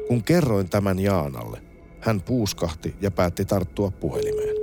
Kun 0.07 0.23
kerroin 0.23 0.69
tämän 0.69 0.99
Jaanalle, 0.99 1.61
hän 2.01 2.21
puuskahti 2.21 2.95
ja 3.01 3.11
päätti 3.11 3.45
tarttua 3.45 3.91
puhelimeen. 3.91 4.55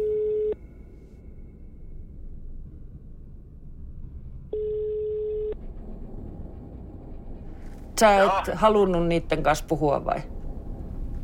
Sä 8.00 8.24
et 8.24 8.54
halunnut 8.54 9.06
niiden 9.06 9.42
kanssa 9.42 9.64
puhua 9.68 10.04
vai? 10.04 10.22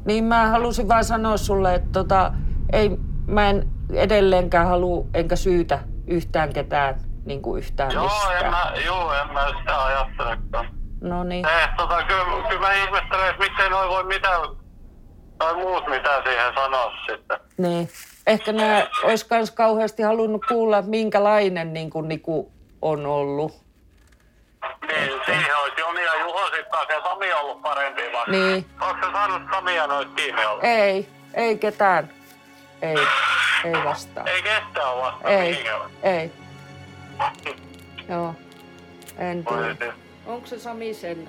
Niin 0.05 0.25
mä 0.25 0.49
halusin 0.49 0.89
vaan 0.89 1.05
sanoa 1.05 1.37
sulle, 1.37 1.75
että 1.75 1.89
tota, 1.93 2.33
ei, 2.73 2.91
mä 3.27 3.51
en 3.51 3.69
edelleenkään 3.93 4.67
halua 4.67 5.07
enkä 5.15 5.37
syytä 5.37 5.79
yhtään 6.07 6.53
ketään 6.53 6.95
niin 7.25 7.43
kuin 7.43 7.59
yhtään 7.59 7.93
Joo, 7.93 8.05
mistään. 8.05 8.45
en 8.45 8.51
mä, 8.51 8.73
joo, 8.85 9.13
en 9.15 9.33
mä 9.33 9.47
sitä 9.59 9.85
ajattelekaan. 9.85 10.67
No 11.01 11.25
niin. 11.25 11.47
Eh, 11.49 11.69
tota, 11.77 12.03
kyllä, 12.03 12.49
kyllä 12.49 12.61
mä 12.61 12.73
ihmettelen, 12.73 13.31
että 13.31 13.43
miksei 13.43 13.71
noi 13.71 13.89
voi 13.89 14.05
mitään, 14.05 14.41
tai 15.43 15.55
muut 15.55 15.87
mitään 15.87 16.23
siihen 16.23 16.55
sanoa 16.55 16.93
sitten. 17.11 17.39
Niin. 17.59 17.89
Ehkä 18.27 18.53
nämä 18.53 18.87
olisi 19.03 19.27
myös 19.31 19.51
kauheasti 19.51 20.03
halunnut 20.03 20.47
kuulla, 20.49 20.79
että 20.79 20.91
minkälainen 20.91 21.73
niin 21.73 21.91
kuin, 21.91 22.09
Niku 22.09 22.53
on 22.83 23.07
ollut. 23.07 23.53
Niin, 24.89 25.13
siihen 25.27 25.57
olisi 25.63 25.81
Joni 25.81 26.05
ja 26.05 26.21
Juho 26.21 26.47
sitten 26.47 26.97
ja 26.97 27.03
Sami 27.03 27.33
ollut 27.33 27.63
parempi 27.63 28.03
vasta. 28.13 28.31
Niin. 28.31 28.67
Onko 28.81 29.07
se 29.07 29.13
saanut 29.13 29.43
Samia 29.51 29.87
noita 29.87 30.11
kiinni 30.17 30.47
ollut? 30.47 30.65
Ei, 30.65 31.09
ei 31.35 31.59
ketään. 31.59 32.11
Ei, 32.83 32.97
ei 33.65 33.85
vastaa. 33.85 34.25
Ei 34.27 34.43
kestää 34.43 34.91
ole 34.91 35.03
vasta 35.03 35.29
Ei, 35.29 35.51
mihinkään. 35.51 35.81
ei. 36.03 36.33
Joo, 38.09 38.35
en 39.19 39.45
tiedä. 39.79 39.95
Onko 40.27 40.47
se 40.47 40.59
Sami 40.59 40.95
sen, 40.95 41.29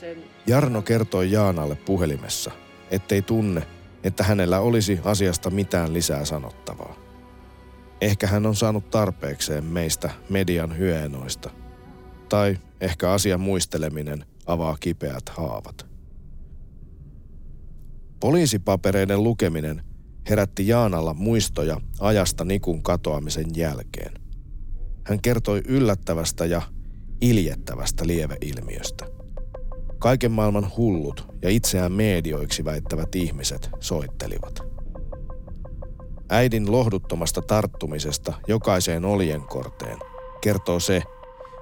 sen 0.00 0.24
Jarno 0.46 0.82
kertoi 0.82 1.30
Jaanalle 1.32 1.74
puhelimessa, 1.74 2.50
ettei 2.92 3.22
tunne, 3.22 3.62
että 4.04 4.24
hänellä 4.24 4.60
olisi 4.60 5.00
asiasta 5.04 5.50
mitään 5.50 5.92
lisää 5.92 6.24
sanottavaa. 6.24 6.94
Ehkä 8.00 8.26
hän 8.26 8.46
on 8.46 8.56
saanut 8.56 8.90
tarpeekseen 8.90 9.64
meistä 9.64 10.10
median 10.28 10.78
hyenoista. 10.78 11.50
Tai 12.28 12.58
ehkä 12.80 13.10
asian 13.10 13.40
muisteleminen 13.40 14.24
avaa 14.46 14.76
kipeät 14.80 15.28
haavat. 15.28 15.86
Poliisipapereiden 18.20 19.22
lukeminen 19.22 19.84
herätti 20.28 20.68
Jaanalla 20.68 21.14
muistoja 21.14 21.80
ajasta 22.00 22.44
Nikun 22.44 22.82
katoamisen 22.82 23.46
jälkeen. 23.56 24.12
Hän 25.04 25.20
kertoi 25.22 25.62
yllättävästä 25.68 26.44
ja 26.46 26.62
iljettävästä 27.20 28.06
lieveilmiöstä. 28.06 29.11
Kaiken 30.02 30.30
maailman 30.30 30.72
hullut 30.76 31.26
ja 31.42 31.50
itseään 31.50 31.92
medioiksi 31.92 32.64
väittävät 32.64 33.14
ihmiset 33.14 33.70
soittelivat. 33.80 34.62
Äidin 36.30 36.72
lohduttomasta 36.72 37.42
tarttumisesta 37.42 38.32
jokaiseen 38.48 39.04
oljenkorteen 39.04 39.98
kertoo 40.40 40.80
se, 40.80 41.02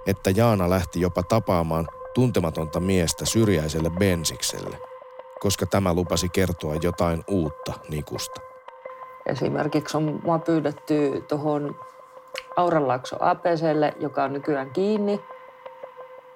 että 0.07 0.31
Jaana 0.37 0.71
lähti 0.71 1.01
jopa 1.01 1.23
tapaamaan 1.23 1.89
tuntematonta 2.15 2.81
miestä 2.81 3.25
syrjäiselle 3.25 3.91
bensikselle, 3.91 4.79
koska 5.41 5.67
tämä 5.67 5.95
lupasi 5.95 6.29
kertoa 6.29 6.75
jotain 6.83 7.25
uutta 7.29 7.73
Nikusta. 7.89 8.41
Esimerkiksi 9.27 9.97
on 9.97 10.21
mua 10.25 10.39
pyydetty 10.39 11.25
tuohon 11.29 11.77
Auranlaakso 12.57 13.17
APClle, 13.21 13.95
joka 14.01 14.25
on 14.25 14.33
nykyään 14.33 14.71
kiinni, 14.71 15.21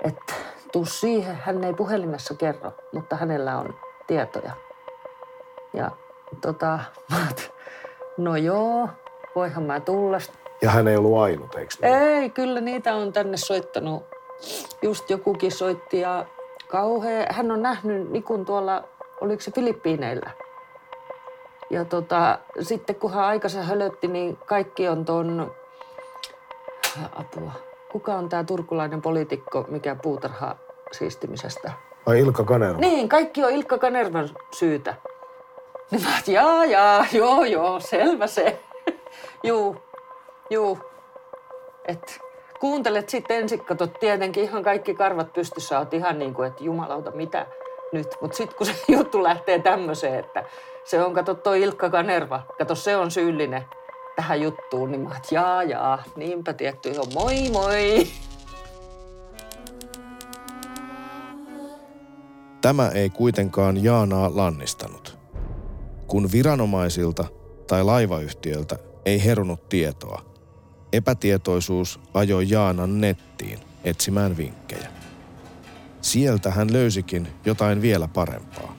että 0.05 0.35
tuu 0.75 0.87
siihen. 0.87 1.37
Hän 1.37 1.65
ei 1.65 1.75
puhelimessa 1.75 2.35
kerro, 2.35 2.73
mutta 2.93 3.17
hänellä 3.17 3.59
on 3.59 3.75
tietoja. 4.07 4.53
Ja 5.75 5.91
tota, 6.41 6.79
mä 7.11 7.27
no 8.19 8.37
joo, 8.37 8.89
voihan 9.35 9.63
mä 9.63 9.81
tulla. 9.81 10.19
Ja 10.63 10.71
hän 10.71 10.89
ei 10.89 10.97
ollut 10.97 11.19
ainut, 11.19 11.55
eikö 11.55 11.75
niin? 11.83 11.95
Ei, 11.95 12.31
kyllä 12.31 12.61
niitä 12.61 12.95
on 12.95 13.13
tänne 13.13 13.37
soittanut. 13.37 14.03
Just 14.83 15.11
jokukin 15.11 15.53
soitti 15.53 16.01
ja 16.01 16.27
kauhea. 16.69 17.27
Hän 17.31 17.51
on 17.51 17.63
nähnyt 17.63 18.11
Nikun 18.11 18.45
tuolla, 18.45 18.85
oliko 19.21 19.43
se 19.43 19.51
Filippiineillä. 19.51 20.31
Ja 21.71 21.85
tota, 21.85 22.39
sitten 22.61 22.97
kun 22.97 23.13
hän 23.13 23.25
aikansa 23.25 23.63
hölötti, 23.63 24.09
niin 24.09 24.37
kaikki 24.37 24.89
on 24.89 25.05
ton... 25.05 25.55
Apua. 27.13 27.53
Kuka 27.95 28.15
on 28.15 28.29
tämä 28.29 28.45
turkulainen 28.45 29.03
poliitikko, 29.03 29.65
mikä 29.69 29.97
puutarha 30.03 30.57
siistimisestä? 30.93 31.73
Vai 32.07 32.21
Ilkka 32.21 32.45
Kanerva? 32.45 32.81
Niin, 32.81 33.09
kaikki 33.09 33.45
on 33.45 33.51
Ilkka 33.51 33.79
Kanervan 33.79 34.29
syytä. 34.51 34.95
Niin 35.91 36.03
mä 36.03 36.09
oot, 36.17 36.29
jaa, 36.29 36.65
jaa, 36.65 37.07
joo, 37.13 37.45
joo, 37.45 37.81
selvä 37.81 38.27
se. 38.27 38.61
juu, 39.49 39.77
juu. 40.51 40.79
Et 41.89 42.21
kuuntelet 42.61 43.09
sitten 43.09 43.37
ensin, 43.37 43.65
katsot 43.65 44.01
tietenkin 44.01 44.45
ihan 44.45 44.63
kaikki 44.63 44.95
karvat 44.95 45.33
pystyssä, 45.33 45.79
oot 45.79 45.95
ihan 45.95 46.19
niin 46.19 46.35
kuin, 46.35 46.49
että 46.49 46.65
jumalauta, 46.65 47.11
mitä 47.11 47.47
nyt. 47.93 48.17
Mutta 48.21 48.37
sitten 48.37 48.57
kun 48.59 48.67
se 48.67 48.75
juttu 48.97 49.23
lähtee 49.23 49.59
tämmöiseen, 49.59 50.21
että 50.21 50.45
se 50.85 51.03
on, 51.03 51.15
kato 51.15 51.35
toi 51.35 51.63
Ilkka 51.63 51.91
Kanerva, 51.91 52.43
kato 52.59 52.75
se 52.75 52.97
on 52.97 53.11
syyllinen 53.11 53.65
tähän 54.17 54.41
juttuun, 54.41 54.91
niin 54.91 55.01
mä 55.01 55.09
oot, 55.09 55.33
jaa, 55.33 55.63
jaa, 55.63 56.03
niinpä 56.17 56.53
tietty, 56.53 56.91
joo, 56.91 57.07
moi 57.15 57.51
moi. 57.53 58.07
Tämä 62.61 62.89
ei 62.89 63.11
kuitenkaan 63.11 63.85
Jaanaa 63.85 64.37
lannistanut. 64.37 65.19
Kun 66.07 66.33
viranomaisilta 66.33 67.25
tai 67.67 67.85
laivayhtiöltä 67.85 68.79
ei 69.05 69.25
herunut 69.25 69.69
tietoa, 69.69 70.23
epätietoisuus 70.93 72.01
ajoi 72.15 72.47
Jaanan 72.49 73.01
nettiin 73.01 73.59
etsimään 73.85 74.37
vinkkejä. 74.37 74.89
Sieltä 76.01 76.51
hän 76.51 76.73
löysikin 76.73 77.29
jotain 77.45 77.83
vielä 77.83 78.09
parempaa. 78.09 78.77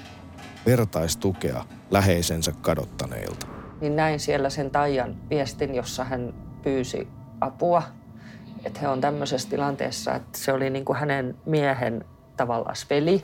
Vertaistukea 0.66 1.66
läheisensä 1.92 2.52
kadottaneilta. 2.62 3.55
Niin 3.82 3.96
näin 3.96 4.20
siellä 4.20 4.50
sen 4.50 4.72
Taijan 4.72 5.16
viestin, 5.30 5.76
jossa 5.76 6.04
hän 6.04 6.34
pyysi 6.64 7.08
apua. 7.42 7.84
että 8.66 8.80
he 8.80 8.88
on 8.88 9.02
tämmöisessä 9.02 9.50
tilanteessa, 9.50 10.16
että 10.16 10.38
se 10.38 10.54
oli 10.54 10.70
niin 10.70 10.86
kuin 10.86 10.98
hänen 10.98 11.38
miehen 11.46 12.06
tavallaan 12.38 12.76
veli, 12.90 13.24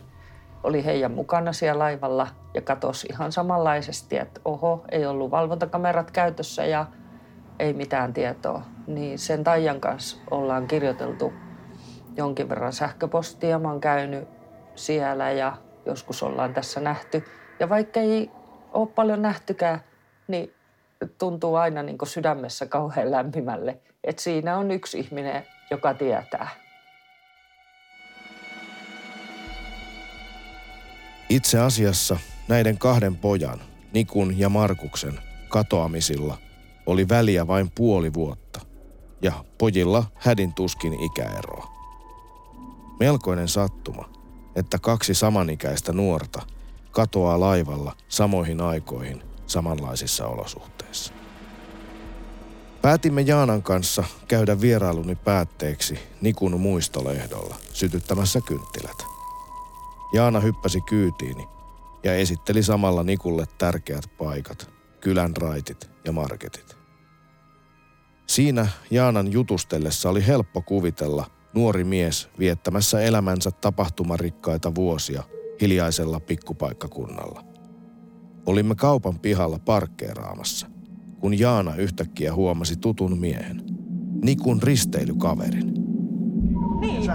oli 0.63 0.85
heidän 0.85 1.11
mukana 1.11 1.53
siellä 1.53 1.79
laivalla 1.79 2.27
ja 2.53 2.61
katosi 2.61 3.07
ihan 3.09 3.31
samanlaisesti, 3.31 4.17
että 4.17 4.41
oho, 4.45 4.85
ei 4.91 5.05
ollut 5.05 5.31
valvontakamerat 5.31 6.11
käytössä 6.11 6.65
ja 6.65 6.85
ei 7.59 7.73
mitään 7.73 8.13
tietoa. 8.13 8.61
Niin 8.87 9.19
sen 9.19 9.43
Taijan 9.43 9.81
kanssa 9.81 10.17
ollaan 10.31 10.67
kirjoiteltu 10.67 11.33
jonkin 12.17 12.49
verran 12.49 12.73
sähköpostia. 12.73 13.59
Mä 13.59 13.69
oon 13.69 13.81
käynyt 13.81 14.27
siellä 14.75 15.31
ja 15.31 15.57
joskus 15.85 16.23
ollaan 16.23 16.53
tässä 16.53 16.79
nähty. 16.79 17.23
Ja 17.59 17.69
vaikka 17.69 17.99
ei 17.99 18.31
ole 18.73 18.87
paljon 18.87 19.21
nähtykään, 19.21 19.79
niin 20.31 20.53
tuntuu 21.17 21.55
aina 21.55 21.83
niin 21.83 21.97
sydämessä 22.03 22.65
kauhean 22.65 23.11
lämpimälle, 23.11 23.77
että 24.03 24.21
siinä 24.21 24.57
on 24.57 24.71
yksi 24.71 24.99
ihminen, 24.99 25.47
joka 25.71 25.93
tietää. 25.93 26.49
Itse 31.29 31.59
asiassa 31.59 32.17
näiden 32.47 32.77
kahden 32.77 33.15
pojan, 33.15 33.61
Nikun 33.93 34.39
ja 34.39 34.49
Markuksen, 34.49 35.19
katoamisilla 35.49 36.37
oli 36.85 37.09
väliä 37.09 37.47
vain 37.47 37.71
puoli 37.75 38.13
vuotta 38.13 38.59
ja 39.21 39.33
pojilla 39.57 40.03
hädin 40.15 40.53
tuskin 40.53 40.93
ikäeroa. 40.93 41.71
Melkoinen 42.99 43.47
sattuma, 43.47 44.09
että 44.55 44.79
kaksi 44.79 45.13
samanikäistä 45.13 45.93
nuorta 45.93 46.41
katoaa 46.91 47.39
laivalla 47.39 47.95
samoihin 48.07 48.61
aikoihin 48.61 49.30
samanlaisissa 49.47 50.27
olosuhteissa. 50.27 51.13
Päätimme 52.81 53.21
Jaanan 53.21 53.63
kanssa 53.63 54.03
käydä 54.27 54.61
vierailuni 54.61 55.15
päätteeksi 55.15 55.99
Nikun 56.21 56.59
muistolehdolla 56.59 57.55
sytyttämässä 57.73 58.39
kynttilät. 58.41 58.97
Jaana 60.13 60.39
hyppäsi 60.39 60.81
kyytiini 60.81 61.47
ja 62.03 62.15
esitteli 62.15 62.63
samalla 62.63 63.03
Nikulle 63.03 63.45
tärkeät 63.57 64.03
paikat, 64.17 64.69
kylän 64.99 65.35
raitit 65.35 65.89
ja 66.05 66.11
marketit. 66.11 66.77
Siinä 68.27 68.67
Jaanan 68.91 69.31
jutustellessa 69.31 70.09
oli 70.09 70.27
helppo 70.27 70.61
kuvitella 70.61 71.25
nuori 71.53 71.83
mies 71.83 72.29
viettämässä 72.39 73.01
elämänsä 73.01 73.51
tapahtumarikkaita 73.51 74.75
vuosia 74.75 75.23
hiljaisella 75.61 76.19
pikkupaikkakunnalla. 76.19 77.50
Olimme 78.45 78.75
kaupan 78.75 79.19
pihalla 79.19 79.59
parkkeeraamassa, 79.59 80.67
kun 81.19 81.39
Jaana 81.39 81.75
yhtäkkiä 81.75 82.33
huomasi 82.33 82.75
tutun 82.75 83.19
miehen, 83.19 83.63
Nikun 84.23 84.63
risteilykaverin. 84.63 85.73
Niin. 86.79 87.11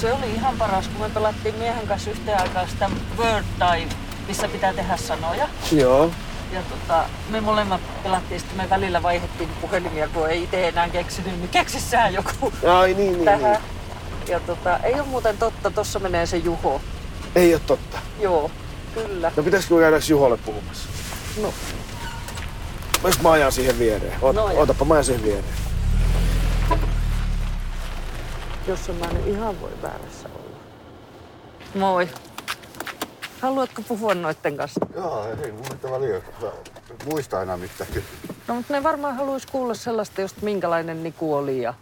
Se 0.00 0.12
oli 0.12 0.30
ihan 0.34 0.54
paras, 0.58 0.88
kun 0.88 1.00
me 1.00 1.10
pelattiin 1.14 1.54
miehen 1.54 1.86
kanssa 1.86 2.10
yhteen 2.10 2.40
aikaan 2.40 2.68
sitä 2.68 2.90
Word 3.18 3.44
Time, 3.58 3.88
missä 4.28 4.48
pitää 4.48 4.72
tehdä 4.72 4.96
sanoja. 4.96 5.48
Joo. 5.72 6.10
Ja 6.52 6.60
tota, 6.62 7.04
me 7.30 7.40
molemmat 7.40 7.80
pelattiin, 8.02 8.40
sitten 8.40 8.56
me 8.56 8.70
välillä 8.70 9.02
vaihdettiin 9.02 9.48
puhelimia, 9.60 10.08
kun 10.08 10.30
ei 10.30 10.42
itse 10.42 10.68
enää 10.68 10.88
keksinyt, 10.88 11.38
niin 11.38 11.48
keksissään 11.48 12.14
joku 12.14 12.52
Ai 12.78 12.94
niin, 12.94 13.12
niin, 13.12 13.24
tähän. 13.24 13.52
niin. 13.52 13.60
Ja 14.28 14.40
tota, 14.40 14.78
ei 14.78 14.94
ole 14.94 15.06
muuten 15.08 15.38
totta, 15.38 15.70
tossa 15.70 15.98
menee 15.98 16.26
se 16.26 16.36
Juho. 16.36 16.80
Ei 17.34 17.54
ole 17.54 17.62
totta. 17.66 17.98
Joo, 18.20 18.50
kyllä. 18.94 19.32
No 19.36 19.42
pitäisikö 19.42 19.80
käydä 19.80 19.96
Juholle 20.08 20.36
puhumassa? 20.36 20.88
No. 21.42 21.54
Jos 23.04 23.20
mä 23.22 23.30
ajan 23.32 23.52
siihen 23.52 23.78
viereen. 23.78 24.18
Ot, 24.22 24.36
No 24.36 24.50
ja. 24.50 24.60
otapa 24.60 24.84
mä 24.84 24.94
ajan 24.94 25.04
siihen 25.04 25.22
viereen. 25.24 25.44
Jos 28.66 28.88
mä 29.00 29.06
nyt 29.12 29.26
ihan 29.26 29.60
voi 29.60 29.70
väärässä 29.82 30.28
olla. 30.34 30.56
Moi. 31.74 32.08
Haluatko 33.42 33.82
puhua 33.82 34.14
noitten 34.14 34.56
kanssa? 34.56 34.80
Joo, 34.96 35.26
ei 35.44 35.52
mun 35.52 35.60
mitään 35.70 35.94
väliä. 35.94 36.20
Muista 37.04 37.38
aina 37.38 37.56
mitään. 37.56 37.90
No, 38.48 38.54
mutta 38.54 38.72
ne 38.72 38.82
varmaan 38.82 39.16
haluaisi 39.16 39.46
kuulla 39.48 39.74
sellaista, 39.74 40.20
just 40.20 40.42
minkälainen 40.42 41.02
Niku 41.02 41.34
oli. 41.34 41.62
Ja 41.62 41.74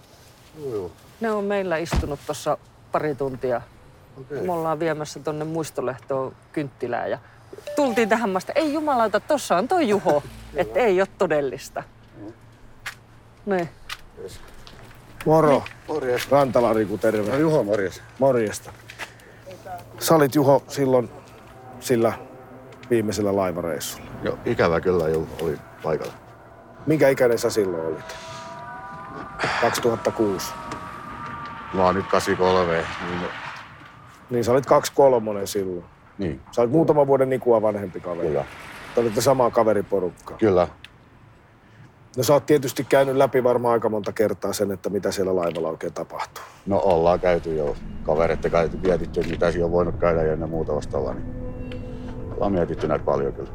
Joo, 0.63 0.75
joo. 0.75 0.91
ne 1.21 1.31
on 1.31 1.45
meillä 1.45 1.77
istunut 1.77 2.21
tuossa 2.27 2.59
pari 2.93 3.15
tuntia. 3.15 3.61
Okei. 4.21 4.43
Me 4.43 4.53
ollaan 4.53 4.81
viemässä 4.81 5.21
tonne 5.21 5.45
muistolehtoon 5.45 6.35
kynttilää 6.53 7.07
ja 7.07 7.19
tultiin 7.77 8.09
tähän 8.09 8.31
maasta. 8.31 8.53
Ei 8.55 8.73
jumalauta, 8.73 9.21
tossa 9.21 9.57
on 9.57 9.69
toi 9.69 9.89
Juho. 9.89 10.23
että 10.55 10.81
ei 10.81 11.01
ole 11.01 11.09
todellista. 11.19 11.83
Ne. 13.47 13.69
Moro. 15.27 15.65
Morjes. 15.89 16.31
Rantala 16.31 16.73
Riku, 16.73 16.99
terve. 16.99 17.31
No 17.31 17.37
Juho, 17.37 17.63
morjes. 17.63 18.03
Morjesta. 18.19 18.73
Sä 19.99 20.15
olit 20.15 20.35
Juho 20.35 20.63
silloin 20.69 21.11
sillä 21.81 22.13
viimeisellä 22.91 23.37
laivareissulla. 23.37 24.07
Joo, 24.23 24.39
ikävä 24.45 24.81
kyllä 24.81 25.09
jo 25.09 25.27
oli 25.43 25.59
paikalla. 25.83 26.13
Minkä 26.87 27.09
ikäinen 27.09 27.39
sä 27.39 27.51
silloin 27.51 27.87
olit? 27.87 28.17
2006. 29.61 30.53
Mä 31.75 31.85
oon 31.85 31.95
nyt 31.95 32.07
83, 32.07 32.85
niin, 33.11 33.31
Niin 34.33 34.45
sä 34.45 34.53
olit 34.53 34.67
23 34.67 35.47
silloin. 35.47 35.85
niin 36.19 36.41
Sä 36.51 36.63
olit 36.63 36.73
muutaman 36.73 37.07
vuoden 37.07 37.29
Nikua 37.31 37.63
vanhempi 37.63 38.01
kaveri. 38.01 38.29
kyllä. 38.29 38.45
Te 38.95 39.01
olitte 39.01 39.21
samaa 39.21 39.51
kaveriporukkaa. 39.51 40.37
Kyllä. 40.39 40.69
No 42.17 42.23
sä 42.23 42.33
oot 42.33 42.47
tietysti 42.47 42.85
käynyt 42.85 43.17
läpi 43.17 43.45
varmaan 43.45 43.73
aika 43.73 43.89
monta 43.89 44.13
kertaa 44.13 44.53
sen, 44.53 44.73
että 44.73 44.91
mitä 44.91 45.11
siellä 45.11 45.37
laivalla 45.37 45.69
oikein 45.69 45.93
tapahtuu. 45.93 46.45
No 46.67 46.81
ollaan 46.85 47.21
käyty 47.21 47.57
jo 47.57 47.77
kavereiden 48.03 48.51
käyty 48.51 48.77
mietitty, 48.83 49.23
mitä 49.31 49.51
siinä 49.51 49.65
on 49.65 49.73
voinut 49.73 49.97
käydä 49.97 50.23
ja 50.23 50.33
ennen 50.33 50.49
muuta 50.51 50.75
vastaavaa. 50.75 51.15
Niin 51.15 51.27
ollaan 52.35 52.53
mietitty 52.53 52.89
näitä 52.89 53.05
paljon 53.05 53.33
kyllä. 53.33 53.51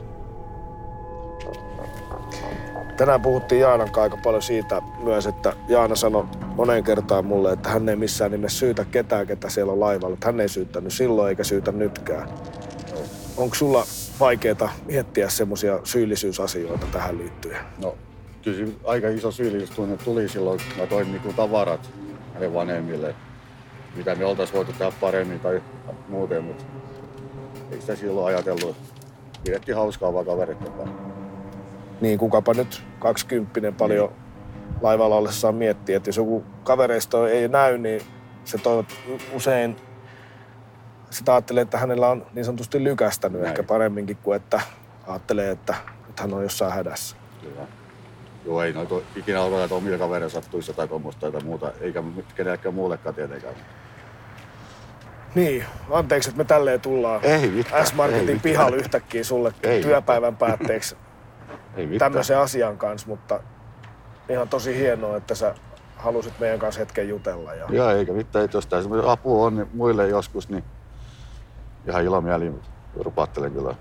Tänään 2.97 3.21
puhuttiin 3.21 3.61
Jaanan 3.61 3.89
aika 3.97 4.17
paljon 4.23 4.41
siitä 4.41 4.81
myös, 5.03 5.25
että 5.27 5.53
Jaana 5.67 5.95
sanoi 5.95 6.25
moneen 6.55 6.83
kertaan 6.83 7.25
mulle, 7.25 7.51
että 7.53 7.69
hän 7.69 7.89
ei 7.89 7.95
missään 7.95 8.31
nimessä 8.31 8.59
syytä 8.59 8.85
ketään, 8.85 9.27
ketä 9.27 9.49
siellä 9.49 9.73
on 9.73 9.79
laivalla. 9.79 10.13
Että 10.13 10.25
hän 10.25 10.39
ei 10.39 10.49
syyttänyt 10.49 10.93
silloin 10.93 11.29
eikä 11.29 11.43
syytä 11.43 11.71
nytkään. 11.71 12.29
Onko 13.37 13.55
sulla 13.55 13.85
vaikeaa 14.19 14.69
miettiä 14.85 15.29
semmoisia 15.29 15.79
syyllisyysasioita 15.83 16.85
tähän 16.91 17.17
liittyen? 17.17 17.57
No, 17.83 17.95
kyllä 18.43 18.71
aika 18.85 19.07
iso 19.07 19.31
syyllisyystunne 19.31 19.97
tuli 19.97 20.29
silloin, 20.29 20.59
kun 20.59 20.77
mä 20.77 20.87
toin 20.87 21.11
niinku 21.11 21.33
tavarat 21.33 21.89
hänen 22.33 22.53
vanhemmille. 22.53 23.15
Mitä 23.95 24.15
me 24.15 24.25
oltais 24.25 24.53
voitu 24.53 24.71
tehdä 24.77 24.91
paremmin 25.01 25.39
tai 25.39 25.61
muuten, 26.09 26.43
mutta 26.43 26.63
ei 27.71 27.81
sitä 27.81 27.95
silloin 27.95 28.35
ajatellut. 28.35 28.75
Pidettiin 29.43 29.75
hauskaa 29.77 30.13
vaan 30.13 30.25
kavereiden 30.25 30.71
kanssa. 30.71 31.06
Niin 32.01 32.19
kukapa 32.19 32.53
nyt 32.53 32.83
20 32.99 33.71
paljon 33.71 34.11
laivalla 34.81 35.15
ollessaan 35.15 35.55
miettii, 35.55 35.95
että 35.95 36.09
jos 36.09 36.17
joku 36.17 36.43
kavereista 36.63 37.29
ei 37.29 37.47
näy, 37.47 37.77
niin 37.77 38.01
se 38.45 38.57
toivot 38.57 38.85
usein 39.33 39.75
sitä 41.09 41.33
ajattelee, 41.33 41.61
että 41.61 41.77
hänellä 41.77 42.09
on 42.09 42.25
niin 42.33 42.45
sanotusti 42.45 42.83
lykästänyt 42.83 43.41
Näin. 43.41 43.49
ehkä 43.49 43.63
paremminkin 43.63 44.17
kuin 44.23 44.35
että 44.35 44.61
ajattelee, 45.07 45.51
että, 45.51 45.75
että 46.09 46.21
hän 46.21 46.33
on 46.33 46.43
jossain 46.43 46.73
hädässä. 46.73 47.15
Kyllä. 47.41 47.67
Joo, 48.45 48.63
ei 48.63 48.73
noita 48.73 48.95
ikinä 49.15 49.41
odota, 49.43 49.63
että 49.63 49.75
omilla 49.75 49.97
kavereilla 49.97 50.33
sattuisi 50.33 50.69
jotain 50.69 50.89
tuommoista 50.89 51.31
tai 51.31 51.41
muuta, 51.41 51.71
eikä 51.81 52.03
kenellekään 52.35 52.75
muullekaan 52.75 53.15
tietenkään. 53.15 53.55
Niin, 55.35 55.65
anteeksi, 55.91 56.29
että 56.29 56.37
me 56.37 56.45
tälleen 56.45 56.81
tullaan 56.81 57.19
Ei 57.23 57.49
mitään, 57.49 57.79
ei 57.79 57.85
S-Marketin 57.85 58.23
mitään. 58.25 58.39
pihalle 58.41 58.77
yhtäkkiä 58.77 59.23
sulle 59.23 59.53
Ei 59.63 59.81
työpäivän 59.81 60.35
päätteeksi 60.35 60.95
Ei. 60.95 61.06
Tämmöisen 61.99 62.37
asian 62.37 62.77
kanssa, 62.77 63.07
mutta 63.07 63.39
ihan 64.29 64.49
tosi 64.49 64.77
hienoa, 64.77 65.17
että 65.17 65.35
sä 65.35 65.55
halusit 65.95 66.39
meidän 66.39 66.59
kanssa 66.59 66.79
hetken 66.79 67.09
jutella. 67.09 67.53
Ja... 67.53 67.65
Joo, 67.69 67.89
eikä 67.89 68.13
mitään. 68.13 68.45
Että 68.45 68.57
jos 68.57 68.67
semmoinen 68.69 69.09
apu 69.09 69.43
on 69.43 69.55
niin 69.55 69.69
muille 69.73 70.07
joskus, 70.07 70.49
niin 70.49 70.63
ihan 71.87 72.03
ilomielin 72.03 72.61
rupaattelen 72.95 73.51
kyllä. 73.51 73.75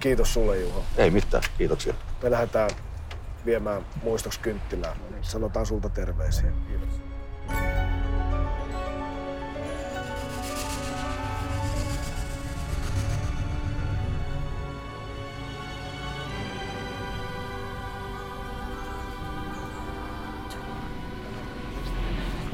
Kiitos 0.00 0.34
sulle 0.34 0.58
Juho. 0.58 0.84
Ei 0.96 1.10
mitään, 1.10 1.42
kiitoksia. 1.58 1.94
Me 2.22 2.30
lähdetään 2.30 2.70
viemään 3.46 3.86
muistoksi 4.02 4.40
kynttilää. 4.40 4.96
Sanotaan 5.22 5.66
sulta 5.66 5.88
terveisiä. 5.88 6.52
Kiitos. 6.68 7.00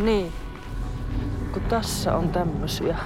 Niin. 0.04 0.32
Kun 1.52 1.62
tässä 1.62 2.16
on 2.16 2.28
tämmösiä. 2.28 2.98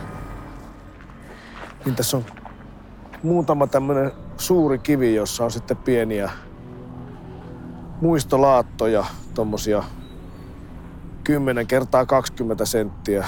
Niin 1.85 1.95
tässä 1.95 2.17
on 2.17 2.25
muutama 3.23 3.67
tämmöinen 3.67 4.13
suuri 4.37 4.79
kivi, 4.79 5.15
jossa 5.15 5.45
on 5.45 5.51
sitten 5.51 5.77
pieniä 5.77 6.31
muistolaattoja, 8.01 9.05
tommosia 9.35 9.85
10 11.25 11.67
kertaa 11.67 12.07
20 12.07 12.65
senttiä 12.65 13.27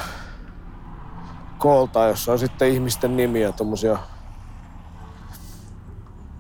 koolta, 1.59 2.07
jossa 2.07 2.33
on 2.33 2.39
sitten 2.39 2.69
ihmisten 2.69 3.17
nimiä, 3.17 3.53
tommosia 3.53 3.99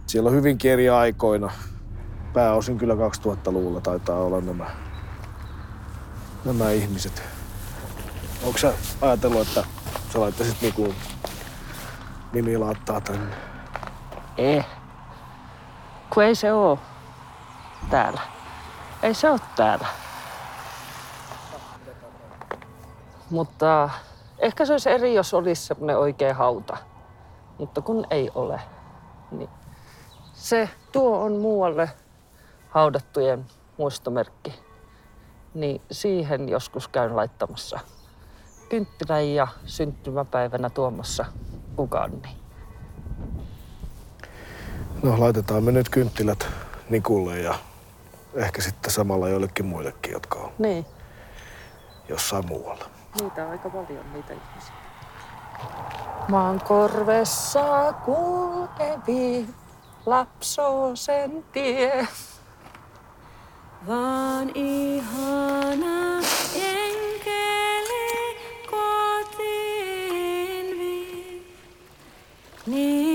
siellä 0.07 0.29
on 0.29 0.37
hyvinkin 0.37 0.71
eri 0.71 0.89
aikoina. 0.89 1.51
Pääosin 2.33 2.79
kyllä 2.79 2.95
2000-luvulla 2.95 3.81
taitaa 3.81 4.19
olla 4.19 4.41
nämä, 4.41 4.71
nämä 6.45 6.71
ihmiset. 6.71 7.23
Onko 8.43 8.59
sä 8.59 8.73
ajatellut, 9.01 9.49
että 9.49 9.65
sä 10.13 10.21
laittaisit 10.21 10.63
niinku 10.63 10.95
nimilaattaa 12.33 13.01
tänne? 13.01 13.37
Ei. 14.37 14.65
Kun 16.15 16.23
ei 16.23 16.35
se 16.35 16.53
oo 16.53 16.79
täällä. 17.91 18.21
Ei 19.03 19.15
se 19.15 19.31
oo 19.31 19.39
täällä. 19.57 19.87
Mutta 23.31 23.91
ehkä 24.39 24.65
se 24.65 24.73
olisi 24.73 24.91
eri, 24.91 25.15
jos 25.15 25.35
olisi 25.35 25.67
semmoinen 25.67 25.99
oikea 25.99 26.35
hauta. 26.35 26.77
Mutta 27.59 27.81
kun 27.81 28.07
ei 28.11 28.31
ole, 28.35 28.61
niin 29.31 29.51
se 30.33 30.71
tuo 30.93 31.21
on 31.21 31.33
muualle 31.33 31.91
haudattujen 32.71 33.47
muistomerkki. 33.79 34.68
Niin 35.55 35.81
siihen 35.91 36.49
joskus 36.49 36.89
käyn 36.89 37.17
laittamassa 37.17 37.81
kynttilän 38.69 39.29
ja 39.29 39.49
syntymäpäivänä 39.67 40.71
tuomassa 40.71 41.25
kukanni. 41.77 42.29
No 45.03 45.21
laitetaan 45.21 45.65
me 45.65 45.73
nyt 45.73 45.89
kynttilät 45.89 46.47
Nikulle 46.91 47.39
ja 47.39 47.55
ehkä 48.35 48.63
sitten 48.63 48.91
samalla 48.91 49.29
joillekin 49.29 49.67
muillekin, 49.67 50.13
jotka 50.13 50.39
on 50.39 50.53
Niin, 50.59 50.87
jossain 52.09 52.47
muualla. 52.47 52.85
niitä 53.21 53.45
on 53.45 53.51
aika 53.51 53.71
paljon 53.71 54.13
niitä 54.13 54.33
ihmisiä. 54.33 54.75
Maan 56.29 56.61
korvessa 56.61 57.93
kulkevi 58.05 59.49
lapsosen 60.07 61.45
tie. 61.53 62.09
Vaan 63.87 64.51
ihana 64.55 66.19
enkeli 66.55 68.37
kotiin 68.71 69.99
vie. 70.79 71.43
Niin 72.67 73.08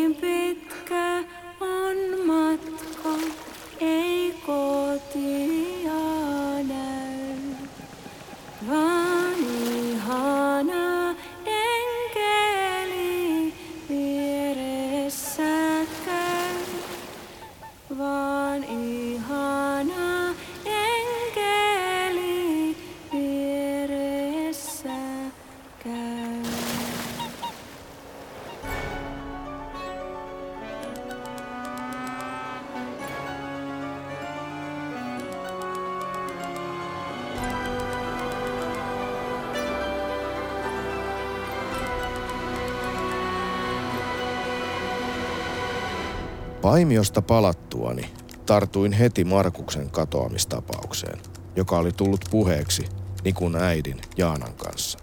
Paimiosta 46.63 47.21
palattuani 47.21 48.13
tartuin 48.45 48.91
heti 48.91 49.23
Markuksen 49.23 49.89
katoamistapaukseen, 49.89 51.19
joka 51.55 51.77
oli 51.77 51.91
tullut 51.91 52.25
puheeksi 52.31 52.85
Nikun 53.23 53.55
äidin 53.55 54.01
Jaanan 54.17 54.53
kanssa. 54.53 54.99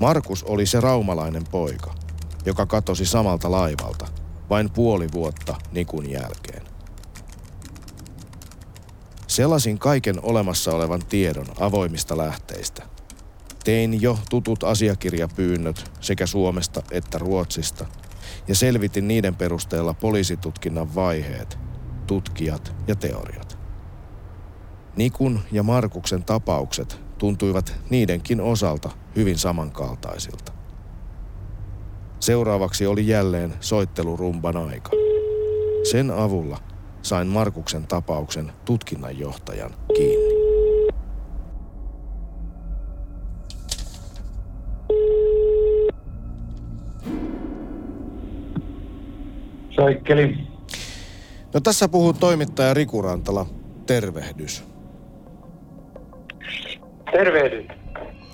Markus 0.00 0.42
oli 0.42 0.66
se 0.66 0.80
raumalainen 0.80 1.42
poika, 1.50 1.94
joka 2.46 2.66
katosi 2.66 3.06
samalta 3.06 3.50
laivalta 3.50 4.06
vain 4.50 4.70
puoli 4.70 5.08
vuotta 5.12 5.56
Nikun 5.72 6.10
jälkeen. 6.10 6.62
Selasin 9.26 9.78
kaiken 9.78 10.16
olemassa 10.22 10.72
olevan 10.72 11.02
tiedon 11.08 11.46
avoimista 11.60 12.18
lähteistä. 12.18 12.82
Tein 13.64 14.02
jo 14.02 14.18
tutut 14.30 14.64
asiakirjapyynnöt 14.64 15.90
sekä 16.00 16.26
Suomesta 16.26 16.82
että 16.90 17.18
Ruotsista 17.18 17.86
ja 18.48 18.54
selvitin 18.54 19.08
niiden 19.08 19.34
perusteella 19.34 19.94
poliisitutkinnan 19.94 20.94
vaiheet, 20.94 21.58
tutkijat 22.06 22.74
ja 22.86 22.94
teoriat. 22.94 23.58
Nikun 24.96 25.40
ja 25.52 25.62
Markuksen 25.62 26.24
tapaukset 26.24 27.00
tuntuivat 27.18 27.74
niidenkin 27.90 28.40
osalta 28.40 28.90
hyvin 29.16 29.38
samankaltaisilta. 29.38 30.52
Seuraavaksi 32.20 32.86
oli 32.86 33.06
jälleen 33.06 33.54
soittelurumban 33.60 34.56
aika. 34.56 34.90
Sen 35.90 36.10
avulla 36.10 36.58
sain 37.02 37.26
Markuksen 37.26 37.86
tapauksen 37.86 38.52
tutkinnanjohtajan 38.64 39.74
kiinni. 39.96 40.23
Soikkeli. 49.84 50.36
No 51.54 51.60
tässä 51.60 51.88
puhuu 51.88 52.12
toimittaja 52.12 52.74
Riku 52.74 53.02
Rantala. 53.02 53.46
Tervehdys. 53.86 54.64
Tervehdys. 57.12 57.66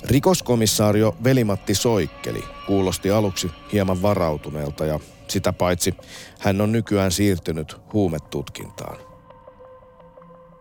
Rikoskomissaario 0.08 1.16
Velimatti 1.24 1.74
Soikkeli 1.74 2.44
kuulosti 2.66 3.10
aluksi 3.10 3.50
hieman 3.72 4.02
varautuneelta 4.02 4.84
ja 4.84 5.00
sitä 5.28 5.52
paitsi 5.52 5.94
hän 6.38 6.60
on 6.60 6.72
nykyään 6.72 7.12
siirtynyt 7.12 7.76
huumetutkintaan. 7.92 8.96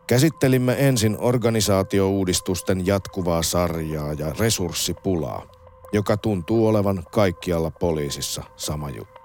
Käsittelimme 0.07 0.75
ensin 0.87 1.17
organisaatiouudistusten 1.19 2.87
jatkuvaa 2.87 3.43
sarjaa 3.43 4.13
ja 4.13 4.33
resurssipulaa, 4.39 5.45
joka 5.93 6.17
tuntuu 6.17 6.67
olevan 6.67 7.03
kaikkialla 7.11 7.71
poliisissa 7.71 8.43
sama 8.55 8.89
juttu. 8.89 9.18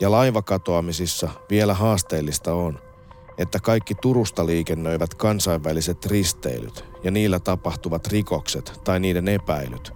Ja 0.00 0.10
laivakatoamisissa 0.10 1.28
vielä 1.50 1.74
haasteellista 1.74 2.54
on, 2.54 2.78
että 3.38 3.58
kaikki 3.62 3.94
Turusta 3.94 4.46
liikennöivät 4.46 5.14
kansainväliset 5.14 6.06
risteilyt 6.06 6.84
ja 7.04 7.10
niillä 7.10 7.38
tapahtuvat 7.38 8.06
rikokset 8.06 8.80
tai 8.84 9.00
niiden 9.00 9.28
epäilyt 9.28 9.92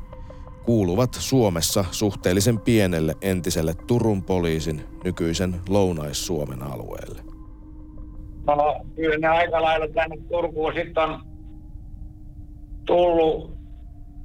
kuuluvat 0.65 1.15
Suomessa 1.15 1.85
suhteellisen 1.91 2.61
pienelle 2.61 3.15
entiselle 3.23 3.75
Turun 3.87 4.23
poliisin 4.23 4.85
nykyisen 5.05 5.61
Lounais-Suomen 5.69 6.63
alueelle. 6.63 7.23
No, 8.47 8.81
kyllä 8.97 9.19
ne 9.19 9.29
aika 9.29 9.63
lailla 9.63 9.87
tänne 9.95 10.17
Turkuun 10.29 10.73
sitten 10.75 11.03
on 11.03 11.21
tullut, 12.87 13.57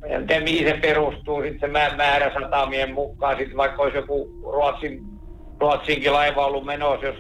en 0.04 0.28
tiedä 0.28 0.44
mihin 0.44 0.68
se 0.68 0.78
perustuu, 0.82 1.42
sitten 1.42 1.72
määrä 1.72 2.34
satamien 2.42 2.94
mukaan, 2.94 3.38
sitten 3.38 3.58
vaikka 3.58 3.82
olisi 3.82 3.98
joku 3.98 4.30
Ruotsin, 4.44 5.04
Ruotsinkin 5.60 6.14
laiva 6.14 6.46
ollut 6.46 6.66
menossa, 6.66 7.06
jos 7.06 7.16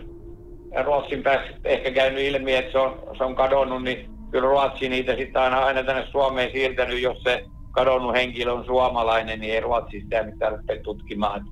Ruotsin 0.84 1.24
päässä 1.24 1.58
ehkä 1.63 1.91
käynyt 1.91 2.24
ilmi, 2.24 2.56
että 2.56 2.71
se 2.71 2.78
on, 2.78 3.00
se 3.17 3.24
on 3.24 3.36
kadonnut, 3.36 3.84
niin 3.84 4.10
kyllä 4.32 4.48
Ruotsi 4.48 4.89
niitä 4.89 5.15
sitten 5.15 5.41
aina, 5.41 5.60
aina 5.60 5.84
tänne 5.84 6.06
Suomeen 6.12 6.52
siirtänyt, 6.52 7.02
jos 7.02 7.24
se 7.24 7.45
kadonnut 7.71 8.13
henkilö 8.13 8.52
on 8.52 8.65
suomalainen, 8.65 9.39
niin 9.39 9.54
ei 9.54 9.62
Ruotsi 9.62 10.02
sitä 10.02 10.24
mitään 10.24 10.52
rupea 10.52 10.84
tutkimaan. 10.84 11.45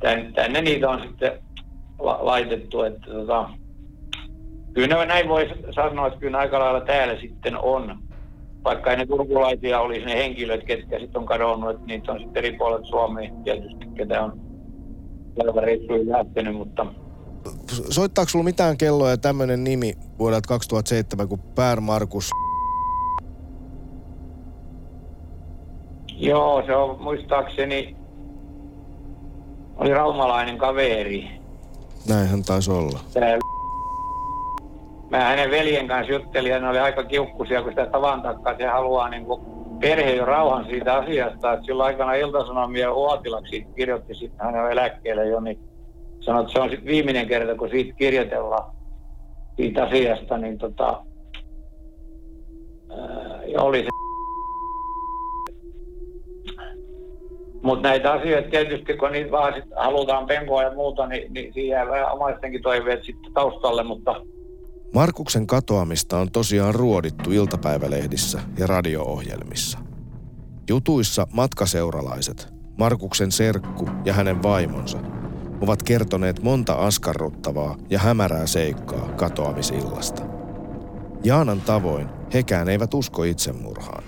Tänne, 0.00 0.32
tänne 0.32 0.62
niitä 0.62 0.90
on 0.90 1.02
sitten 1.02 1.32
la, 1.98 2.18
laitettu, 2.20 2.82
että 2.82 3.10
tota, 3.10 3.50
kyllä 4.74 5.06
näin 5.06 5.28
voi 5.28 5.50
sanoa, 5.70 6.06
että 6.06 6.20
kyllä 6.20 6.38
aika 6.38 6.58
lailla 6.58 6.80
täällä 6.80 7.20
sitten 7.20 7.58
on. 7.58 7.98
Vaikka 8.64 8.96
ne 8.96 9.06
turkulaisia 9.06 9.80
olisi 9.80 10.06
ne 10.06 10.16
henkilöt, 10.16 10.64
ketkä 10.64 10.98
sitten 10.98 11.20
on 11.20 11.26
kadonnut, 11.26 11.70
että 11.70 11.86
niitä 11.86 12.12
on 12.12 12.20
sitten 12.20 12.44
eri 12.44 12.56
puolet 12.56 12.84
Suomeen 12.84 13.44
tietysti, 13.44 13.86
ketä 13.96 14.22
on 14.22 14.49
laivareissuihin 15.36 16.08
lähtenyt, 16.08 16.56
mutta 16.56 16.86
Soittaako 17.90 18.28
sulla 18.28 18.44
mitään 18.44 18.76
kelloa 18.76 19.10
ja 19.10 19.16
tämmöinen 19.16 19.64
nimi 19.64 19.92
vuodelta 20.18 20.48
2007 20.48 21.28
kuin 21.28 21.40
Pär 21.54 21.80
Markus? 21.80 22.30
joo, 26.20 26.62
se 26.66 26.76
on 26.76 27.02
muistaakseni, 27.02 27.96
oli 29.76 29.94
raumalainen 29.94 30.58
kaveri. 30.58 31.30
Näinhän 32.08 32.42
taisi 32.42 32.70
olla. 32.70 33.00
Tää 33.14 33.38
mä 35.10 35.24
hänen 35.24 35.50
veljen 35.50 35.88
kanssa 35.88 36.12
juttelin 36.12 36.52
ja 36.52 36.58
ne 36.58 36.68
oli 36.68 36.78
aika 36.78 37.04
kiukkusia, 37.04 37.62
kun 37.62 37.72
sitä 37.72 37.86
tavan 37.86 38.22
takaa 38.22 38.56
se 38.58 38.66
haluaa 38.66 39.08
niin 39.08 39.24
kuin 39.24 39.40
perhe 39.80 40.14
jo 40.14 40.24
rauhan 40.24 40.64
siitä 40.64 40.94
asiasta. 40.94 41.52
Että 41.52 41.66
silloin 41.66 41.86
aikana 41.86 42.14
Ilta-Sanomien 42.14 42.92
Uotilaksi 42.92 43.66
kirjoitti 43.76 44.14
sitten 44.14 44.46
hänen 44.46 44.72
eläkkeelle 44.72 45.26
jo, 45.26 45.40
niin 45.40 45.58
sanoi, 46.20 46.40
että 46.40 46.52
se 46.52 46.60
on 46.60 46.70
sitten 46.70 46.86
viimeinen 46.86 47.28
kerta, 47.28 47.54
kun 47.54 47.70
siitä 47.70 47.92
kirjoitellaan 47.92 48.72
siitä 49.56 49.84
asiasta, 49.84 50.38
niin 50.38 50.58
tota, 50.58 51.04
ää, 52.90 53.40
oli 53.58 53.82
se 53.82 53.88
Mutta 57.62 57.88
näitä 57.88 58.12
asioita 58.12 58.50
tietysti, 58.50 58.96
kun 58.96 59.12
niitä 59.12 59.30
vaan 59.30 59.54
sit 59.54 59.64
halutaan 59.76 60.26
penkoa 60.26 60.62
ja 60.62 60.74
muuta, 60.74 61.06
niin, 61.06 61.32
niin 61.32 61.52
siihen 61.52 61.88
jää 61.88 62.10
omaistenkin 62.10 62.62
toiveet 62.62 63.04
sitten 63.04 63.32
taustalle, 63.32 63.82
mutta 63.82 64.14
Markuksen 64.94 65.46
katoamista 65.46 66.18
on 66.18 66.30
tosiaan 66.30 66.74
ruodittu 66.74 67.32
iltapäivälehdissä 67.32 68.40
ja 68.58 68.66
radio-ohjelmissa. 68.66 69.78
Jutuissa 70.68 71.26
matkaseuralaiset, 71.32 72.48
Markuksen 72.78 73.32
serkku 73.32 73.88
ja 74.04 74.12
hänen 74.12 74.42
vaimonsa 74.42 74.98
ovat 75.60 75.82
kertoneet 75.82 76.42
monta 76.42 76.72
askarruttavaa 76.72 77.76
ja 77.90 77.98
hämärää 77.98 78.46
seikkaa 78.46 79.08
katoamisillasta. 79.08 80.22
Jaanan 81.24 81.60
tavoin 81.60 82.08
hekään 82.34 82.68
eivät 82.68 82.94
usko 82.94 83.24
itsemurhaan 83.24 84.04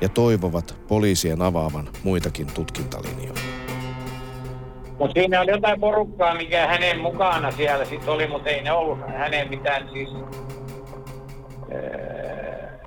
ja 0.00 0.08
toivovat 0.08 0.76
poliisien 0.88 1.42
avaavan 1.42 1.88
muitakin 2.04 2.46
tutkintalinjoja. 2.46 3.61
Mutta 5.02 5.20
siinä 5.20 5.40
oli 5.40 5.50
jotain 5.50 5.80
porukkaa, 5.80 6.34
mikä 6.34 6.66
hänen 6.66 7.00
mukana 7.00 7.50
siellä 7.50 7.84
sitten 7.84 8.14
oli, 8.14 8.26
mutta 8.26 8.50
ei 8.50 8.62
ne 8.62 8.72
ollut 8.72 8.98
hänen 9.06 9.48
mitään 9.48 9.88
siis 9.92 10.10
ää, 11.74 12.78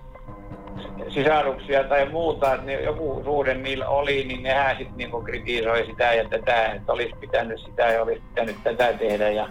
sisaruksia 1.10 1.84
tai 1.84 2.10
muuta, 2.10 2.58
ne, 2.58 2.74
joku 2.74 3.22
suhde 3.26 3.54
niillä 3.54 3.88
oli, 3.88 4.24
niin 4.24 4.44
nehän 4.44 4.78
sitten 4.78 4.98
niinku 4.98 5.22
kritisoi 5.22 5.86
sitä 5.86 6.14
ja 6.14 6.30
tätä, 6.30 6.66
että 6.66 6.94
olisi 6.94 7.16
pitänyt 7.20 7.60
sitä 7.60 7.84
ja 7.84 8.02
olisi 8.02 8.22
pitänyt 8.30 8.56
tätä 8.64 8.94
tehdä. 8.94 9.30
Ja, 9.30 9.50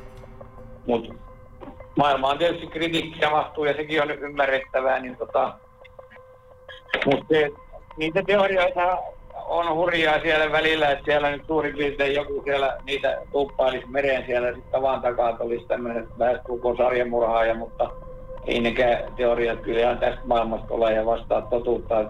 mutta 0.87 1.14
maailma 1.96 2.29
on 2.29 2.38
tietysti 2.38 2.66
kritiikkiä 2.66 3.31
mahtuu 3.31 3.64
ja 3.64 3.77
sekin 3.77 4.03
on 4.03 4.11
ymmärrettävää, 4.11 5.00
niin 5.00 5.16
tota, 5.16 5.55
mutta 7.07 7.35
niitä 7.96 8.22
teorioita 8.27 8.98
on 9.46 9.74
hurjaa 9.74 10.20
siellä 10.20 10.52
välillä, 10.52 10.90
että 10.90 11.04
siellä 11.04 11.30
nyt 11.30 11.46
suurin 11.46 11.76
piirtein 11.76 12.14
joku 12.14 12.42
siellä 12.44 12.76
niitä 12.85 13.18
tuppailisi 13.33 13.87
mereen 13.87 14.26
siellä 14.26 14.48
sitten 14.48 14.72
tavan 14.72 15.02
takaa, 15.02 15.30
että 15.30 15.44
olisi 15.44 15.66
tämmöinen 15.66 16.09
lähestulkoon 16.18 16.76
sarjamurhaaja, 16.76 17.54
mutta 17.54 17.90
ei 18.46 18.61
nekään 18.61 19.14
teoriat 19.16 19.61
kyllä 19.61 19.80
ihan 19.80 19.98
tästä 19.98 20.20
maailmasta 20.24 20.74
ole 20.74 20.92
ja 20.92 21.07
vastaa 21.07 21.42
totuutta. 21.42 22.04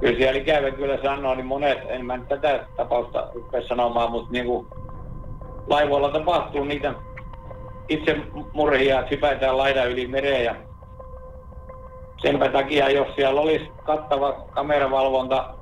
Kyllä 0.00 0.16
siellä 0.16 0.40
ikävä 0.40 0.70
kyllä 0.70 0.98
sanoo, 1.02 1.34
niin 1.34 1.46
monet, 1.46 1.78
en 1.88 2.06
mä 2.06 2.16
nyt 2.16 2.28
tätä 2.28 2.66
tapausta 2.76 3.28
rupea 3.34 3.68
sanomaan, 3.68 4.10
mutta 4.10 4.32
niin 4.32 4.46
kuin 4.46 4.66
laivoilla 5.66 6.08
tapahtuu 6.08 6.64
niitä 6.64 6.94
itse 7.88 8.16
murhia, 8.52 9.00
että 9.00 9.10
hypätään 9.10 9.58
laidan 9.58 9.90
yli 9.90 10.06
mereen 10.06 10.44
ja 10.44 10.54
senpä 12.22 12.48
takia, 12.48 12.90
jos 12.90 13.08
siellä 13.14 13.40
olisi 13.40 13.70
kattava 13.84 14.32
kameravalvonta 14.50 15.54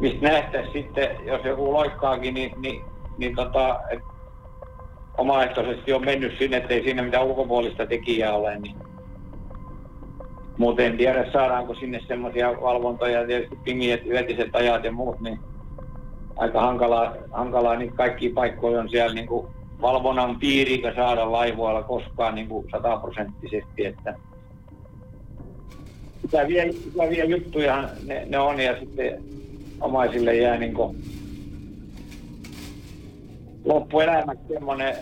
mistä 0.00 0.28
nähtäisiin 0.28 0.72
sitten, 0.72 1.08
jos 1.26 1.44
joku 1.44 1.72
loikkaakin, 1.72 2.34
niin, 2.34 2.52
niin, 2.56 2.82
niin 3.18 3.36
tota, 3.36 3.80
et 3.90 4.00
omaehtoisesti 5.18 5.92
on 5.92 6.04
mennyt 6.04 6.38
sinne, 6.38 6.56
ettei 6.56 6.82
siinä 6.82 7.02
mitään 7.02 7.26
ulkopuolista 7.26 7.86
tekijää 7.86 8.34
ole. 8.34 8.58
Niin. 8.58 8.76
Muuten 10.58 10.86
en 10.86 10.96
tiedä, 10.96 11.32
saadaanko 11.32 11.74
sinne 11.74 12.00
semmoisia 12.08 12.60
valvontoja, 12.60 13.26
tietysti 13.26 13.56
pingiet, 13.64 14.06
yötiset 14.06 14.54
ajat 14.54 14.84
ja 14.84 14.92
muut, 14.92 15.20
niin 15.20 15.38
aika 16.36 16.60
hankalaa, 16.60 17.14
hankalaa 17.32 17.76
niin 17.76 17.92
kaikki 17.92 18.28
paikkoja 18.28 18.80
on 18.80 18.90
siellä 18.90 19.14
niin 19.14 19.26
kuin 19.26 19.46
valvonnan 19.80 20.38
piirikä 20.38 20.94
saada 20.94 21.32
laivoilla 21.32 21.82
koskaan 21.82 22.34
niin 22.34 22.48
kuin 22.48 22.66
sataprosenttisesti, 22.70 23.86
että 23.86 24.14
ikäviä, 26.24 26.64
ikäviä 26.64 27.24
juttuja 27.24 27.88
ne, 28.06 28.26
ne 28.28 28.38
on 28.38 28.60
ja 28.60 28.80
sitten 28.80 29.22
omaisille 29.80 30.36
jää 30.36 30.56
niin 30.58 30.74
kuin 30.74 30.96
loppuelämäksi 33.64 34.44
semmoinen 34.48 34.96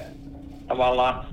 tavallaan, 0.68 1.26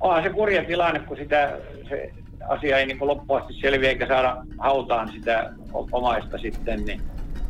onhan 0.00 0.22
se 0.22 0.30
kurja 0.30 0.64
tilanne, 0.64 1.00
kun 1.00 1.16
sitä 1.16 1.58
se 1.88 2.10
asia 2.48 2.78
ei 2.78 2.86
niin 2.86 2.98
loppuasti 3.00 3.54
selviä 3.60 3.88
eikä 3.88 4.06
saada 4.06 4.44
hautaan 4.58 5.12
sitä 5.12 5.52
omaista 5.72 6.38
sitten, 6.38 6.84
niin 6.84 7.00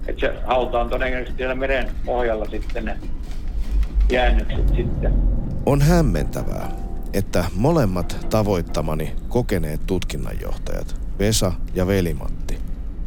että 0.06 0.20
se 0.20 0.34
hauta 0.44 0.80
on 0.80 0.90
todennäköisesti 0.90 1.36
siellä 1.36 1.54
meren 1.54 1.90
pohjalla 2.04 2.44
sitten 2.44 2.84
ne 2.84 2.98
jäännökset 4.12 4.68
sitten. 4.68 5.14
On 5.66 5.80
hämmentävää, 5.82 6.68
että 7.12 7.44
molemmat 7.56 8.26
tavoittamani 8.30 9.12
kokeneet 9.28 9.80
tutkinnanjohtajat, 9.86 10.96
Vesa 11.18 11.52
ja 11.74 11.86
Velimatti, 11.86 12.58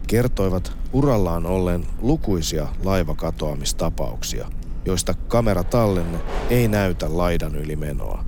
kertoivat 0.07 0.78
urallaan 0.93 1.45
ollen 1.45 1.86
lukuisia 2.02 2.67
laivakatoamistapauksia, 2.84 4.47
joista 4.86 5.13
kameratallenne 5.13 6.19
ei 6.49 6.67
näytä 6.67 7.17
laidan 7.17 7.56
yli 7.56 7.75
menoa, 7.75 8.23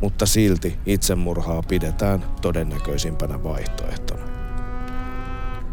mutta 0.00 0.26
silti 0.26 0.78
itsemurhaa 0.86 1.62
pidetään 1.62 2.24
todennäköisimpänä 2.42 3.42
vaihtoehtona. 3.42 4.22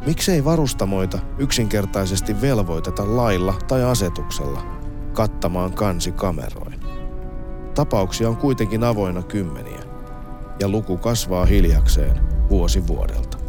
Miksei 0.05 0.45
varustamoita 0.45 1.19
yksinkertaisesti 1.37 2.41
velvoiteta 2.41 3.17
lailla 3.17 3.53
tai 3.67 3.83
asetuksella 3.83 4.61
kattamaan 5.13 5.73
kansi 5.73 6.11
kameroin? 6.11 6.79
Tapauksia 7.75 8.29
on 8.29 8.37
kuitenkin 8.37 8.83
avoinna 8.83 9.23
kymmeniä, 9.23 9.79
ja 10.59 10.69
luku 10.69 10.97
kasvaa 10.97 11.45
hiljakseen 11.45 12.21
vuosi 12.49 12.87
vuodelta. 12.87 13.42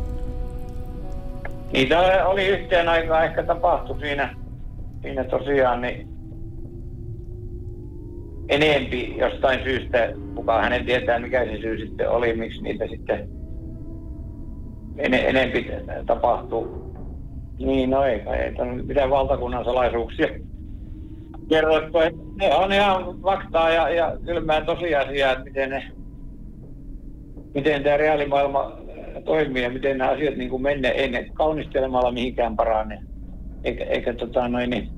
Niitä 1.75 2.27
oli 2.27 2.47
yhteen 2.47 2.89
aikaan 2.89 3.25
ehkä 3.25 3.43
tapahtu 3.43 3.99
siinä, 4.01 4.35
siinä 5.03 5.25
tosiaan 5.25 5.81
niin 5.81 6.09
enempi 8.49 9.17
jostain 9.19 9.61
syystä, 9.65 10.09
kuka 10.35 10.63
hänen 10.63 10.87
tietää 10.87 11.19
mikä 11.19 11.45
se 11.45 11.57
syy 11.61 11.79
sitten 11.79 12.11
oli, 12.11 12.37
miksi 12.37 12.63
niitä 12.63 12.87
sitten 12.87 13.29
en, 14.99 15.15
enempi 15.15 15.71
tapahtuu. 16.07 16.95
Niin, 17.59 17.91
no 17.91 18.05
ei 18.05 18.21
ei 18.21 18.53
mitään 18.87 19.11
valtakunnan 19.11 19.65
salaisuuksia 19.65 20.29
kerrottu, 21.49 21.99
ne 22.37 22.55
on 22.55 22.73
ihan 22.73 23.21
faktaa 23.23 23.71
ja, 23.71 23.89
ja 23.89 24.17
kylmää 24.25 24.61
tosiasiaa, 24.61 25.33
että 25.33 25.45
miten, 25.45 25.71
ne, 25.71 25.87
miten 27.55 27.83
tämä 27.83 27.97
reaalimaailma 27.97 28.84
toimii 29.25 29.63
ja 29.63 29.71
miten 29.71 29.99
nämä 29.99 30.11
asiat 30.11 30.37
niin 30.37 30.51
kuin 30.51 30.63
ne 30.63 31.31
kaunistelemalla 31.33 32.13
mihinkään 32.13 32.57
parane. 32.57 33.03
Eikä, 33.65 33.85
eikä 33.85 34.15
tota 34.15 34.49
noin, 34.49 34.71
niin, 34.71 34.89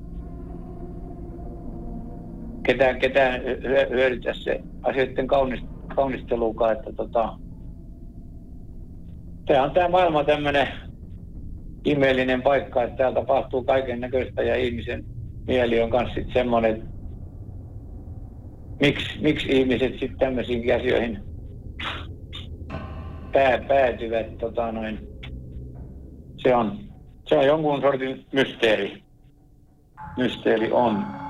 ketään, 2.63 2.99
ketään 2.99 3.41
hyödytä 3.89 4.33
se 4.33 4.61
asioiden 4.83 5.27
kaunist, 5.27 5.65
kaunistelukaan, 5.95 6.71
että 6.71 6.93
tota, 6.93 7.33
tämä 9.45 9.63
on 9.63 9.71
tämä 9.71 9.89
maailma 9.89 10.23
tämmöinen 10.23 10.67
ihmeellinen 11.85 12.41
paikka, 12.41 12.83
että 12.83 12.97
täällä 12.97 13.19
tapahtuu 13.19 13.63
kaiken 13.63 13.99
näköistä 13.99 14.43
ja 14.43 14.55
ihmisen 14.55 15.03
mieli 15.47 15.81
on 15.81 15.89
myös 15.89 16.27
semmoinen, 16.33 16.71
että 16.75 16.85
miksi, 18.79 19.21
miksi 19.21 19.47
ihmiset 19.51 19.91
sitten 19.91 20.17
tämmöisiin 20.19 20.75
asioihin 20.75 21.19
pää, 23.31 23.57
päätyvät, 23.67 24.37
tota 24.37 24.71
noin, 24.71 24.99
se 26.37 26.55
on, 26.55 26.79
se 27.25 27.37
on 27.37 27.45
jonkun 27.45 27.81
sortin 27.81 28.25
mysteeri. 28.31 29.03
Mysteeri 30.17 30.71
on. 30.71 31.26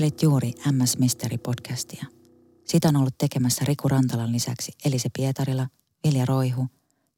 Kuuntelit 0.00 0.22
juuri 0.22 0.52
MS 0.72 0.98
Mystery 0.98 1.38
podcastia. 1.38 2.04
Sitä 2.64 2.88
on 2.88 2.96
ollut 2.96 3.18
tekemässä 3.18 3.64
Riku 3.64 3.88
Rantalan 3.88 4.32
lisäksi 4.32 4.72
Elise 4.84 5.08
Pietarila, 5.16 5.68
Vilja 6.04 6.26
Roihu, 6.26 6.66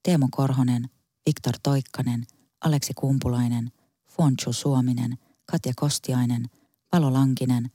Teemu 0.02 0.28
Korhonen, 0.30 0.90
Viktor 1.26 1.54
Toikkanen, 1.62 2.26
Aleksi 2.60 2.92
Kumpulainen, 2.94 3.72
Fonchu 4.08 4.52
Suominen, 4.52 5.18
Katja 5.44 5.72
Kostiainen, 5.76 6.44
Palo 6.90 7.12
Lankinen, 7.12 7.70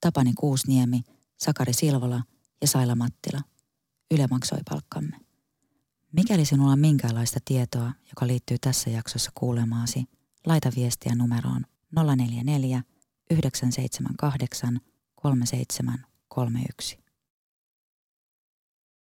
Tapani 0.00 0.32
Kuusniemi, 0.34 1.02
Sakari 1.40 1.72
Silvola 1.72 2.22
ja 2.60 2.68
Saila 2.68 2.94
Mattila. 2.94 3.40
Yle 4.10 4.26
maksoi 4.30 4.58
palkkamme. 4.70 5.16
Mikäli 6.12 6.44
sinulla 6.44 6.72
on 6.72 6.80
minkäänlaista 6.80 7.40
tietoa, 7.44 7.92
joka 8.10 8.26
liittyy 8.26 8.56
tässä 8.60 8.90
jaksossa 8.90 9.30
kuulemaasi, 9.34 10.04
laita 10.46 10.70
viestiä 10.76 11.14
numeroon 11.14 11.66
044 12.16 12.82
978 13.40 14.80
3731. 15.22 17.01